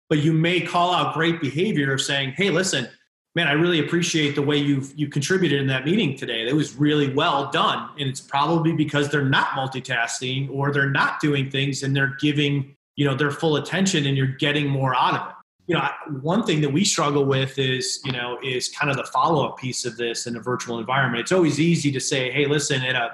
[0.07, 2.87] but you may call out great behavior of saying, hey, listen,
[3.35, 6.47] man, I really appreciate the way you've you contributed in that meeting today.
[6.47, 7.89] It was really well done.
[7.99, 12.75] And it's probably because they're not multitasking or they're not doing things and they're giving,
[12.95, 15.35] you know, their full attention and you're getting more out of it
[15.69, 15.87] you know,
[16.21, 19.59] one thing that we struggle with is, you know, is kind of the follow up
[19.59, 21.21] piece of this in a virtual environment.
[21.21, 23.11] It's always easy to say, hey, listen, in a,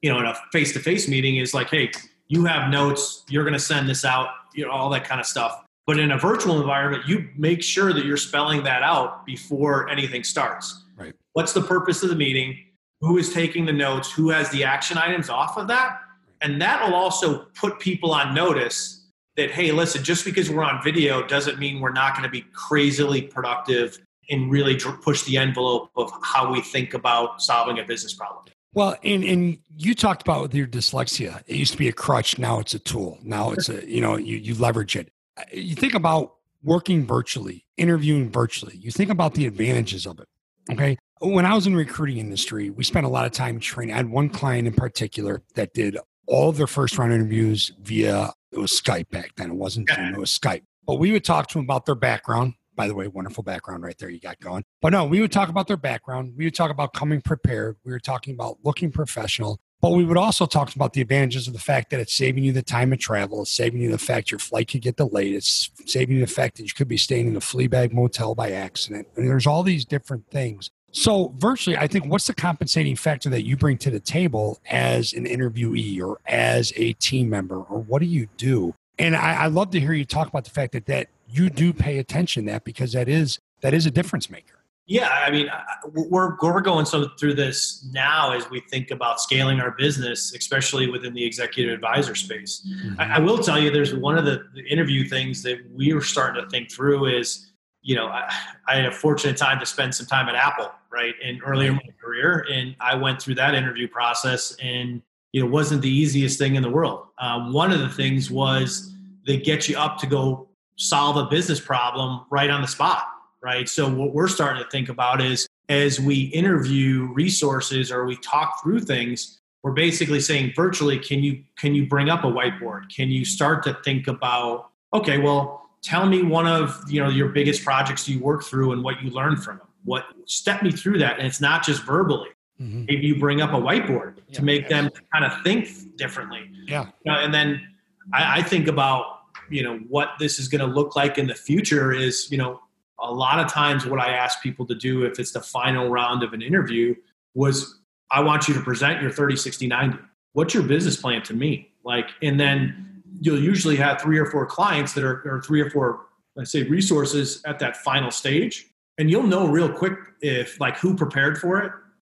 [0.00, 1.90] you know, in a face to face meeting is like, hey,
[2.28, 5.26] you have notes, you're going to send this out, you know, all that kind of
[5.26, 5.66] stuff.
[5.86, 10.24] But in a virtual environment, you make sure that you're spelling that out before anything
[10.24, 10.84] starts.
[10.96, 11.12] Right.
[11.34, 12.58] What's the purpose of the meeting?
[13.02, 14.10] Who is taking the notes?
[14.10, 16.00] Who has the action items off of that?
[16.40, 18.97] And that will also put people on notice
[19.38, 22.44] that hey listen just because we're on video doesn't mean we're not going to be
[22.52, 23.98] crazily productive
[24.30, 28.44] and really push the envelope of how we think about solving a business problem.
[28.74, 31.42] Well and, and you talked about with your dyslexia.
[31.46, 33.18] It used to be a crutch now it's a tool.
[33.22, 35.10] Now it's a you know you, you leverage it.
[35.38, 38.76] Uh, you think about working virtually interviewing virtually.
[38.76, 40.28] You think about the advantages of it
[40.70, 40.98] okay?
[41.20, 43.94] When i was in the recruiting industry we spent a lot of time training.
[43.94, 48.32] I had one client in particular that did all of their first round interviews via
[48.52, 49.50] it was Skype back then.
[49.50, 50.62] It wasn't Zoom, it was Skype.
[50.86, 52.54] But we would talk to them about their background.
[52.74, 54.62] By the way, wonderful background right there you got going.
[54.80, 56.34] But no, we would talk about their background.
[56.36, 57.76] We would talk about coming prepared.
[57.84, 59.60] We were talking about looking professional.
[59.80, 62.52] But we would also talk about the advantages of the fact that it's saving you
[62.52, 63.42] the time of travel.
[63.42, 65.34] It's saving you the fact your flight could get delayed.
[65.34, 68.34] It's saving you the fact that you could be staying in a flea bag motel
[68.34, 69.06] by accident.
[69.16, 70.70] And there's all these different things.
[70.90, 75.12] So, virtually, I think what's the compensating factor that you bring to the table as
[75.12, 78.74] an interviewee or as a team member, or what do you do?
[78.98, 81.72] And I, I love to hear you talk about the fact that that you do
[81.72, 84.54] pay attention to that because that is that is a difference maker.
[84.86, 85.50] Yeah, I mean,
[85.92, 90.90] we're we're going so through this now as we think about scaling our business, especially
[90.90, 92.66] within the executive advisor space.
[92.66, 92.98] Mm-hmm.
[92.98, 96.00] I, I, will tell you, there's one of the, the interview things that we were
[96.00, 97.47] starting to think through is
[97.88, 98.30] you know, I,
[98.68, 101.76] I, had a fortunate time to spend some time at Apple, right, in earlier in
[101.76, 105.00] my career, and I went through that interview process, and
[105.32, 107.06] you know, wasn't the easiest thing in the world.
[107.18, 108.92] Um, one of the things was
[109.26, 113.04] they get you up to go solve a business problem right on the spot,
[113.42, 113.66] right.
[113.66, 118.62] So what we're starting to think about is as we interview resources or we talk
[118.62, 122.94] through things, we're basically saying virtually, can you can you bring up a whiteboard?
[122.94, 127.28] Can you start to think about okay, well tell me one of you know your
[127.28, 129.66] biggest projects you work through and what you learned from them.
[129.84, 132.30] What step me through that and it's not just verbally.
[132.60, 132.86] Mm-hmm.
[132.86, 136.50] maybe you bring up a whiteboard yeah, to make them kind of think differently.
[136.66, 136.86] Yeah.
[137.08, 137.64] Uh, and then
[138.12, 141.36] I, I, think about you know what this is going to look like in the
[141.36, 142.60] future is you know
[142.98, 146.24] a lot of times what i ask people to do if it's the final round
[146.24, 146.96] of an interview
[147.34, 147.78] was
[148.10, 149.98] i want you to present your 30 60 90
[150.38, 151.72] what's your business plan to me?
[151.84, 152.87] Like and then
[153.20, 156.06] you'll usually have three or four clients that are or three or four
[156.38, 158.68] let's say resources at that final stage.
[158.96, 161.72] And you'll know real quick if like who prepared for it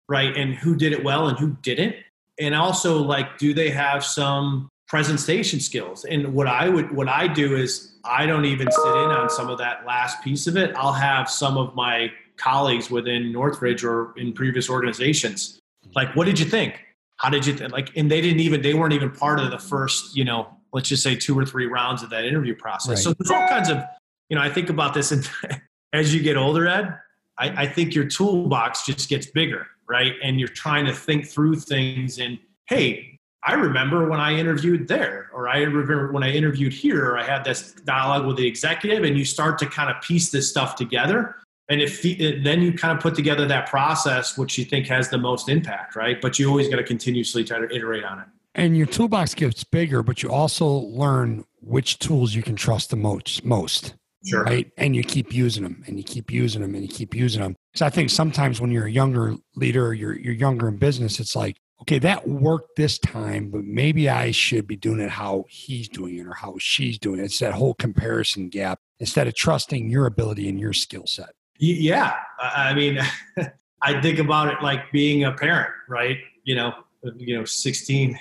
[0.09, 1.95] right and who did it well and who didn't.
[2.39, 6.05] And also like do they have some presentation skills?
[6.05, 9.49] And what i would what i do is i don't even sit in on some
[9.49, 10.75] of that last piece of it.
[10.75, 15.59] I'll have some of my colleagues within northridge or in previous organizations.
[15.95, 16.81] Like what did you think?
[17.17, 17.71] How did you th-?
[17.71, 20.89] like and they didn't even they weren't even part of the first you know let's
[20.89, 22.97] just say two or three rounds of that interview process right.
[22.99, 23.83] so there's all kinds of
[24.29, 25.29] you know i think about this and
[25.93, 26.99] as you get older ed
[27.37, 31.55] I, I think your toolbox just gets bigger right and you're trying to think through
[31.55, 33.15] things and hey
[33.47, 37.23] I remember when I interviewed there, or I remember when I interviewed here, or I
[37.23, 40.75] had this dialogue with the executive, and you start to kind of piece this stuff
[40.75, 41.35] together.
[41.69, 45.19] And if then you kind of put together that process, which you think has the
[45.19, 46.19] most impact, right?
[46.19, 48.25] But you always got to continuously try to iterate on it.
[48.55, 52.95] And your toolbox gets bigger, but you also learn which tools you can trust the
[52.95, 53.43] most.
[53.43, 53.95] Most,
[54.25, 54.43] sure.
[54.43, 54.71] right?
[54.77, 57.55] And you keep using them, and you keep using them, and you keep using them.
[57.71, 61.35] Because I think sometimes when you're a younger leader, you're you're younger in business, it's
[61.35, 65.89] like okay, that worked this time, but maybe I should be doing it how he's
[65.89, 67.25] doing it or how she's doing it.
[67.25, 71.31] It's that whole comparison gap instead of trusting your ability and your skill set.
[71.59, 72.15] Yeah.
[72.39, 72.99] I mean,
[73.81, 76.17] I think about it like being a parent, right?
[76.43, 76.73] You know,
[77.17, 78.17] you know, 16,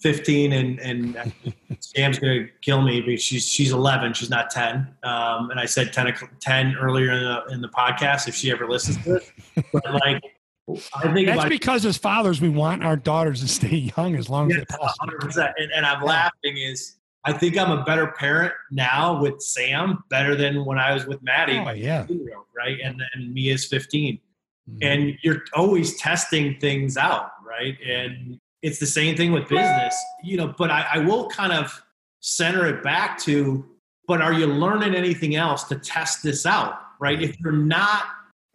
[0.00, 1.32] 15 and, and
[1.80, 4.12] Sam's to kill Mia because she's, she's 11.
[4.14, 4.76] She's not 10.
[5.02, 8.68] Um, and I said 10, 10 earlier in the, in the podcast, if she ever
[8.68, 9.32] listens to it,
[9.72, 10.22] but like,
[10.94, 14.52] I think that's because as fathers, we want our daughters to stay young as long
[14.52, 15.52] as possible 100%.
[15.56, 20.36] And, and I'm laughing is I think I'm a better parent now with Sam better
[20.36, 21.58] than when I was with Maddie.
[21.58, 22.06] Oh, yeah.
[22.56, 22.78] Right.
[22.82, 24.14] And then me is 15.
[24.70, 24.78] Mm-hmm.
[24.82, 27.30] And you're always testing things out.
[27.44, 27.76] Right.
[27.86, 31.82] And it's the same thing with business, you know, but I, I will kind of
[32.20, 33.64] center it back to,
[34.06, 36.80] but are you learning anything else to test this out?
[37.00, 37.22] Right.
[37.22, 38.04] If you're not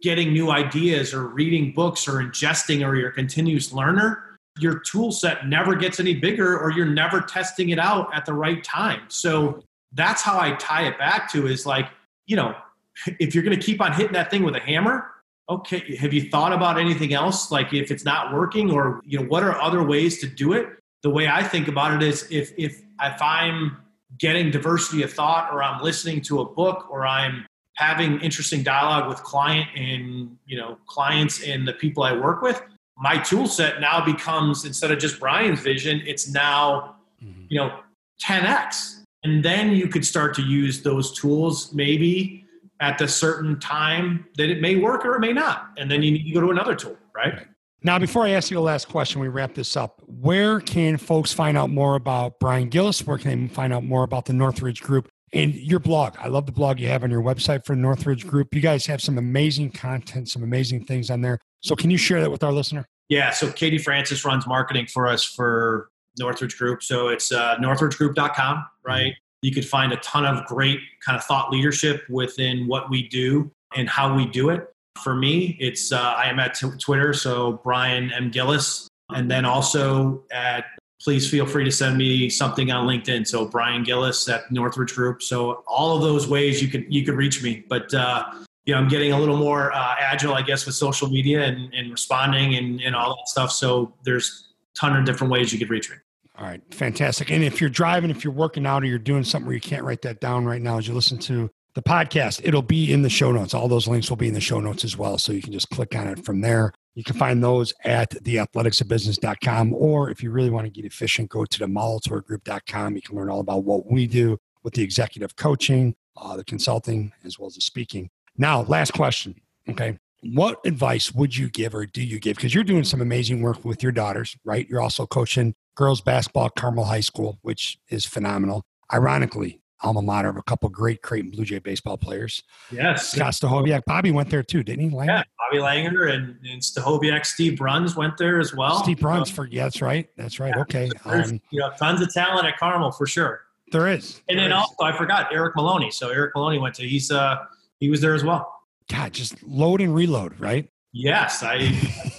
[0.02, 5.10] getting new ideas or reading books or ingesting or you're a continuous learner, your tool
[5.10, 9.00] set never gets any bigger or you're never testing it out at the right time.
[9.08, 11.88] So that's how I tie it back to is like,
[12.26, 12.54] you know,
[13.18, 15.10] if you're going to keep on hitting that thing with a hammer,
[15.48, 17.50] okay, have you thought about anything else?
[17.50, 20.68] Like if it's not working or, you know, what are other ways to do it?
[21.02, 23.76] The way I think about it is if, if, if I'm
[24.18, 29.08] getting diversity of thought or I'm listening to a book or I'm having interesting dialogue
[29.08, 32.62] with client and you know clients and the people I work with,
[32.96, 37.42] my tool set now becomes instead of just Bryan's vision, it's now mm-hmm.
[37.48, 37.80] you know
[38.22, 39.00] 10x.
[39.24, 42.43] And then you could start to use those tools maybe
[42.80, 45.70] at the certain time that it may work or it may not.
[45.76, 47.46] And then you need to go to another tool, right?
[47.82, 50.02] Now, before I ask you the last question, we wrap this up.
[50.06, 53.06] Where can folks find out more about Bryan Gillis?
[53.06, 55.08] Where can they find out more about the Northridge Group?
[55.34, 56.14] and your blog.
[56.18, 58.54] I love the blog you have on your website for Northridge Group.
[58.54, 61.40] You guys have some amazing content, some amazing things on there.
[61.60, 62.86] So, can you share that with our listener?
[63.08, 63.30] Yeah.
[63.30, 66.82] So, Katie Francis runs marketing for us for Northridge Group.
[66.82, 69.12] So, it's uh, northridgegroup.com, right?
[69.44, 73.50] You could find a ton of great kind of thought leadership within what we do
[73.76, 74.72] and how we do it.
[75.02, 78.30] For me, it's uh, I am at t- Twitter, so Bryan M.
[78.30, 80.64] Gillis, and then also at
[81.02, 83.26] please feel free to send me something on LinkedIn.
[83.26, 85.22] So Bryan Gillis at Northridge Group.
[85.22, 87.66] So all of those ways you could you could reach me.
[87.68, 88.24] But uh,
[88.64, 91.74] you know, I'm getting a little more uh, agile, I guess, with social media and,
[91.74, 93.52] and responding and, and all that stuff.
[93.52, 95.96] So there's a ton of different ways you could reach me.
[96.36, 97.30] All right, fantastic.
[97.30, 99.84] And if you're driving, if you're working out, or you're doing something where you can't
[99.84, 103.10] write that down right now, as you listen to the podcast, it'll be in the
[103.10, 103.54] show notes.
[103.54, 105.16] All those links will be in the show notes as well.
[105.18, 106.72] So you can just click on it from there.
[106.94, 111.44] You can find those at theathleticsofbusiness.com, or if you really want to get efficient, go
[111.44, 112.96] to the molitorgroup.com.
[112.96, 117.12] You can learn all about what we do with the executive coaching, uh, the consulting,
[117.24, 118.10] as well as the speaking.
[118.36, 119.34] Now, last question.
[119.68, 119.98] Okay.
[120.22, 122.36] What advice would you give or do you give?
[122.36, 124.66] Because you're doing some amazing work with your daughters, right?
[124.68, 128.62] You're also coaching girls basketball at Carmel High School, which is phenomenal.
[128.92, 132.42] Ironically, alma mater of a couple great Creighton Blue Jay baseball players.
[132.70, 133.12] Yes.
[133.12, 133.82] Scott Stachowiak.
[133.86, 134.96] Bobby went there too, didn't he?
[134.96, 135.06] Langer?
[135.06, 137.26] Yeah, Bobby Langer and, and Stachowiak.
[137.26, 138.82] Steve Bruns went there as well.
[138.82, 140.08] Steve Bruns, for yeah, that's right.
[140.16, 140.52] That's right.
[140.56, 140.90] Yeah, okay.
[141.06, 143.42] There's um, you know, tons of talent at Carmel for sure.
[143.72, 144.20] There is.
[144.28, 144.64] And there then is.
[144.64, 145.90] also, I forgot Eric Maloney.
[145.90, 147.36] So Eric Maloney went to, he's, uh,
[147.80, 148.50] he was there as well.
[148.90, 150.68] God, just load and reload, right?
[150.96, 151.56] Yes, I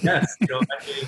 [0.03, 0.35] yes.
[0.41, 1.07] You know, I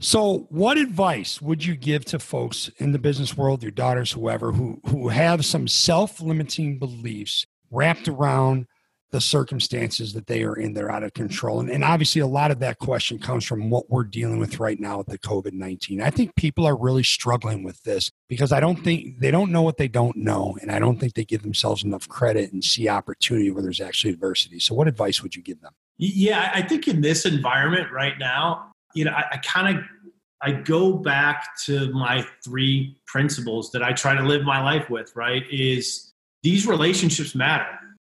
[0.00, 4.52] so, what advice would you give to folks in the business world, your daughters, whoever,
[4.52, 8.66] who who have some self-limiting beliefs wrapped around
[9.12, 10.74] the circumstances that they are in?
[10.74, 13.88] They're out of control, and, and obviously, a lot of that question comes from what
[13.88, 16.02] we're dealing with right now with the COVID nineteen.
[16.02, 19.62] I think people are really struggling with this because I don't think they don't know
[19.62, 22.90] what they don't know, and I don't think they give themselves enough credit and see
[22.90, 24.60] opportunity where there's actually adversity.
[24.60, 25.72] So, what advice would you give them?
[25.98, 29.84] Yeah, I think in this environment right now, you know, I, I kind of
[30.42, 35.14] I go back to my three principles that I try to live my life with.
[35.16, 37.66] Right, is these relationships matter.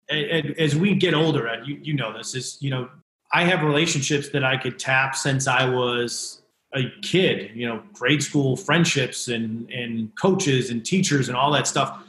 [0.08, 2.88] And, and as we get older, and you you know this is you know
[3.32, 6.42] I have relationships that I could tap since I was
[6.74, 7.50] a kid.
[7.54, 12.02] You know, grade school friendships and and coaches and teachers and all that stuff.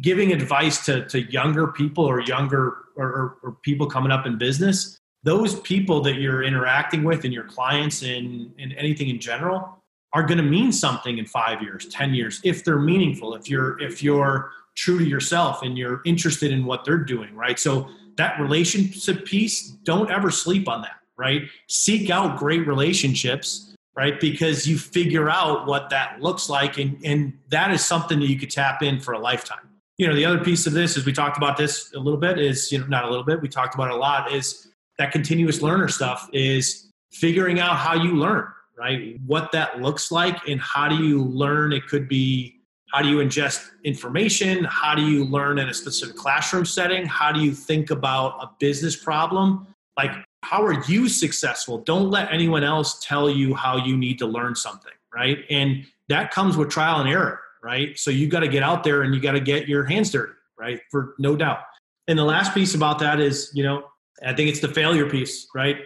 [0.00, 4.98] Giving advice to to younger people or younger or, or people coming up in business
[5.26, 9.82] those people that you're interacting with and your clients and, and anything in general
[10.12, 13.78] are going to mean something in five years 10 years if they're meaningful if you're
[13.80, 17.58] if you're true to yourself and you're interested in what they're doing right?
[17.58, 21.42] So that relationship piece don't ever sleep on that right?
[21.68, 24.20] Seek out great relationships right?
[24.20, 28.38] Because you figure out what that looks like and and that is something that you
[28.38, 29.65] could tap in for a lifetime
[29.98, 32.38] you know the other piece of this is we talked about this a little bit
[32.38, 34.68] is you know not a little bit we talked about a lot is
[34.98, 38.46] that continuous learner stuff is figuring out how you learn,
[38.78, 39.16] right?
[39.26, 41.72] What that looks like and how do you learn?
[41.72, 42.54] It could be
[42.92, 44.64] how do you ingest information?
[44.64, 47.04] How do you learn in a specific classroom setting?
[47.04, 49.66] How do you think about a business problem?
[49.96, 51.78] Like, how are you successful?
[51.78, 55.38] Don't let anyone else tell you how you need to learn something, right?
[55.50, 57.98] And that comes with trial and error, right?
[57.98, 60.34] So you got to get out there and you got to get your hands dirty,
[60.56, 60.80] right?
[60.88, 61.58] For no doubt.
[62.06, 63.82] And the last piece about that is, you know,
[64.24, 65.78] I think it's the failure piece, right?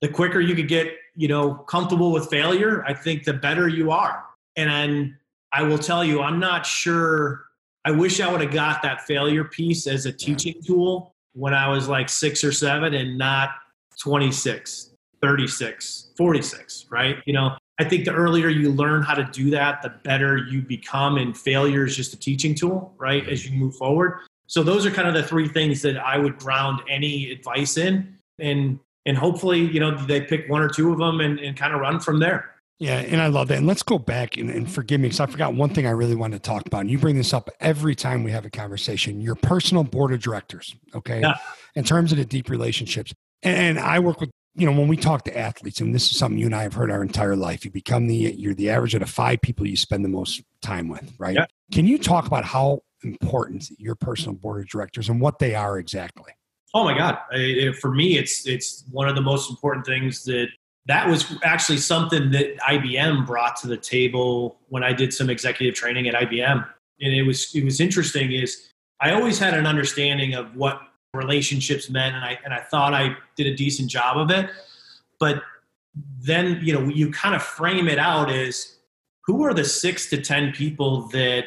[0.00, 3.90] The quicker you could get, you know, comfortable with failure, I think the better you
[3.90, 4.24] are.
[4.56, 5.18] And then
[5.52, 7.44] I will tell you, I'm not sure.
[7.84, 11.68] I wish I would have got that failure piece as a teaching tool when I
[11.68, 13.50] was like six or seven and not
[14.00, 17.18] 26, 36, 46, right?
[17.26, 20.62] You know, I think the earlier you learn how to do that, the better you
[20.62, 21.18] become.
[21.18, 23.22] And failure is just a teaching tool, right?
[23.22, 23.32] Mm-hmm.
[23.32, 24.20] As you move forward.
[24.46, 28.16] So those are kind of the three things that I would ground any advice in.
[28.38, 31.72] And and hopefully, you know, they pick one or two of them and, and kind
[31.72, 32.56] of run from there.
[32.78, 33.58] Yeah, and I love that.
[33.58, 36.14] And let's go back and, and forgive me because I forgot one thing I really
[36.14, 36.82] wanted to talk about.
[36.82, 39.20] And you bring this up every time we have a conversation.
[39.20, 41.20] Your personal board of directors, okay?
[41.20, 41.36] Yeah.
[41.74, 43.14] In terms of the deep relationships.
[43.42, 46.18] And, and I work with, you know, when we talk to athletes, and this is
[46.18, 48.94] something you and I have heard our entire life, you become the you're the average
[48.94, 51.36] of the five people you spend the most time with, right?
[51.36, 51.46] Yeah.
[51.72, 55.78] Can you talk about how important your personal board of directors and what they are
[55.78, 56.32] exactly?
[56.72, 57.18] Oh my God!
[57.32, 60.48] I, for me, it's it's one of the most important things that
[60.86, 65.74] that was actually something that IBM brought to the table when I did some executive
[65.74, 66.66] training at IBM,
[67.00, 68.32] and it was it was interesting.
[68.32, 70.80] Is I always had an understanding of what
[71.16, 74.50] relationships meant, and I and I thought I did a decent job of it,
[75.18, 75.42] but
[76.20, 78.76] then you know you kind of frame it out as
[79.24, 81.44] who are the six to ten people that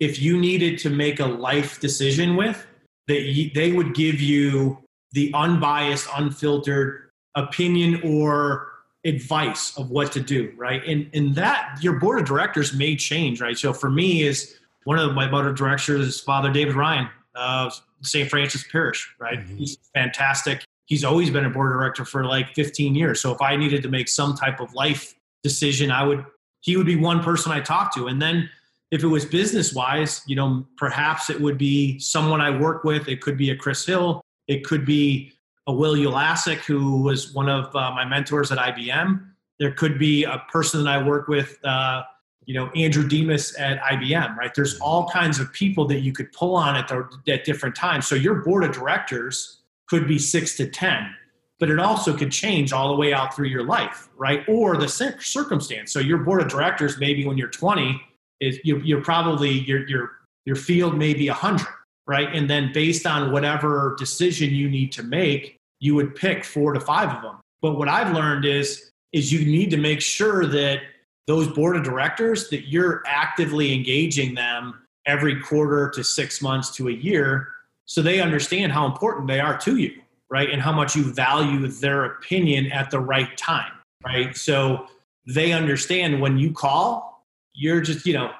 [0.00, 2.66] if you needed to make a life decision with,
[3.08, 4.78] that they would give you
[5.12, 8.68] the unbiased, unfiltered opinion or
[9.04, 10.82] advice of what to do, right?
[10.86, 13.56] And and that your board of directors may change, right?
[13.56, 17.80] So for me, is one of my board of directors is Father David Ryan of
[18.04, 18.28] St.
[18.28, 19.40] Francis Parish, right?
[19.40, 19.56] Mm-hmm.
[19.56, 20.64] He's fantastic.
[20.86, 23.20] He's always been a board director for like 15 years.
[23.20, 26.24] So if I needed to make some type of life decision, I would
[26.60, 28.06] he would be one person I talk to.
[28.06, 28.48] And then
[28.90, 33.06] if it was business wise, you know, perhaps it would be someone I work with.
[33.06, 34.22] It could be a Chris Hill.
[34.48, 35.32] It could be
[35.66, 39.26] a Will Ulasik, who was one of uh, my mentors at IBM.
[39.58, 42.02] There could be a person that I work with, uh,
[42.46, 44.54] you know, Andrew Demas at IBM, right?
[44.54, 44.84] There's mm-hmm.
[44.84, 48.06] all kinds of people that you could pull on at, the, at different times.
[48.06, 51.14] So your board of directors could be six to 10,
[51.58, 54.44] but it also could change all the way out through your life, right?
[54.48, 55.92] Or the circumstance.
[55.92, 58.00] So your board of directors, maybe when you're 20,
[58.40, 60.10] is you're, you're probably your your
[60.44, 61.66] your field may be 100
[62.06, 66.72] right and then based on whatever decision you need to make you would pick four
[66.72, 70.46] to five of them but what i've learned is is you need to make sure
[70.46, 70.80] that
[71.26, 76.88] those board of directors that you're actively engaging them every quarter to six months to
[76.88, 77.48] a year
[77.86, 79.92] so they understand how important they are to you
[80.30, 83.72] right and how much you value their opinion at the right time
[84.04, 84.86] right so
[85.26, 88.30] they understand when you call you're just you know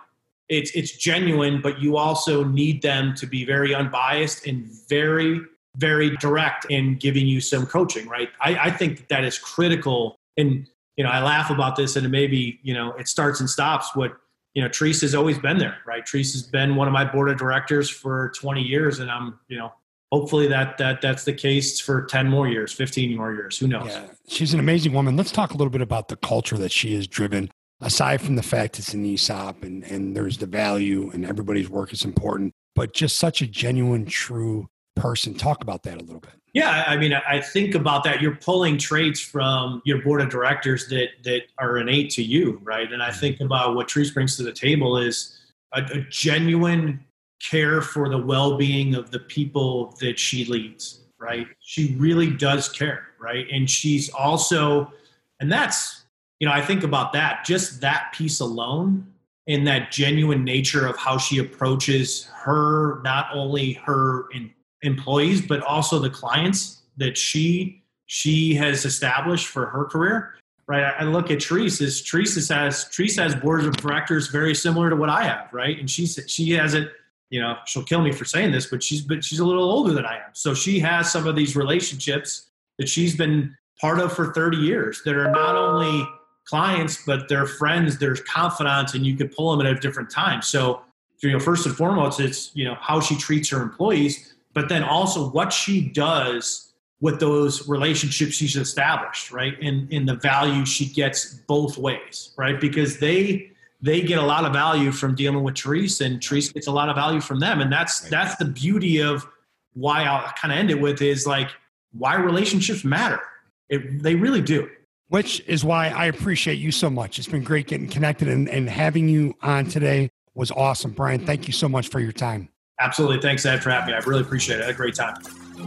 [0.48, 5.40] it's it's genuine but you also need them to be very unbiased and very
[5.76, 8.30] very direct in giving you some coaching, right?
[8.40, 10.16] I, I think that, that is critical.
[10.36, 13.94] And, you know, I laugh about this and maybe, you know, it starts and stops
[13.94, 14.16] what,
[14.54, 16.04] you know, Treese has always been there, right?
[16.04, 19.58] Treese has been one of my board of directors for 20 years and I'm, you
[19.58, 19.72] know,
[20.14, 23.88] hopefully that that that's the case for 10 more years 15 more years who knows
[23.88, 26.94] yeah, she's an amazing woman let's talk a little bit about the culture that she
[26.94, 31.24] has driven aside from the fact it's an esop and and there's the value and
[31.24, 35.34] everybody's work is important but just such a genuine true person.
[35.34, 36.32] Talk about that a little bit.
[36.52, 38.22] Yeah i mean i think about that.
[38.22, 42.90] You're pulling traits from your board of directors that that are innate to you right?
[42.92, 43.20] And i mm-hmm.
[43.20, 45.38] think about what Treese brings to the table is
[45.72, 47.04] a, a genuine
[47.42, 51.46] care for the well-being of the people that she leads right?
[51.60, 53.46] She really does care right?
[53.50, 54.92] And she's also
[55.40, 56.04] and that's
[56.40, 59.06] you know i think about that just that piece alone
[59.46, 64.50] in that genuine nature of how she approaches her not only her in,
[64.84, 70.34] employees but also the clients that she she has established for her career
[70.66, 70.94] right?
[70.98, 75.08] I look at Treese Treese has Treese has boards of directors very similar to what
[75.08, 75.78] i have right?
[75.78, 76.90] And she's she has it
[77.30, 79.92] you know she'll kill me for saying this but she's but she's a little older
[79.92, 80.30] than i am.
[80.32, 82.46] So she has some of these relationships
[82.78, 86.06] that she's been part of for 30 years that are not only
[86.46, 90.42] clients but they're friends they're confidants and you could pull them at a different time.
[90.42, 90.82] So
[91.22, 94.82] you know first and foremost it's you know how she treats her employees but then
[94.82, 100.86] also what she does with those relationships she's established right and in the value she
[100.86, 103.50] gets both ways right because they
[103.84, 106.88] they get a lot of value from dealing with Treese, and Treese gets a lot
[106.88, 107.60] of value from them.
[107.60, 109.26] And that's that's the beauty of
[109.74, 111.50] why I'll kind of end it with is like
[111.92, 113.20] why relationships matter.
[113.68, 114.70] It, they really do.
[115.08, 117.18] Which is why I appreciate you so much.
[117.18, 120.92] It's been great getting connected and, and having you on today was awesome.
[120.92, 122.48] Bryan, thank you so much for your time.
[122.80, 123.20] Absolutely.
[123.20, 123.94] Thanks, Ed, for having me.
[123.94, 124.62] I really appreciate it.
[124.62, 125.14] Had a great time.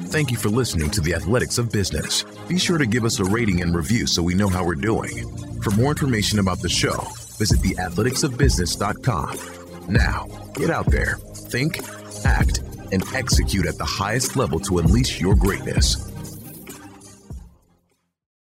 [0.08, 2.24] Thank you for listening to the Athletics of Business.
[2.48, 5.26] Be sure to give us a rating and review so we know how we're doing.
[5.62, 9.40] For more information about the show, visit theathleticsofbusiness.com.
[9.90, 11.80] Now, get out there, think,
[12.26, 12.60] act,
[12.92, 16.12] and execute at the highest level to unleash your greatness.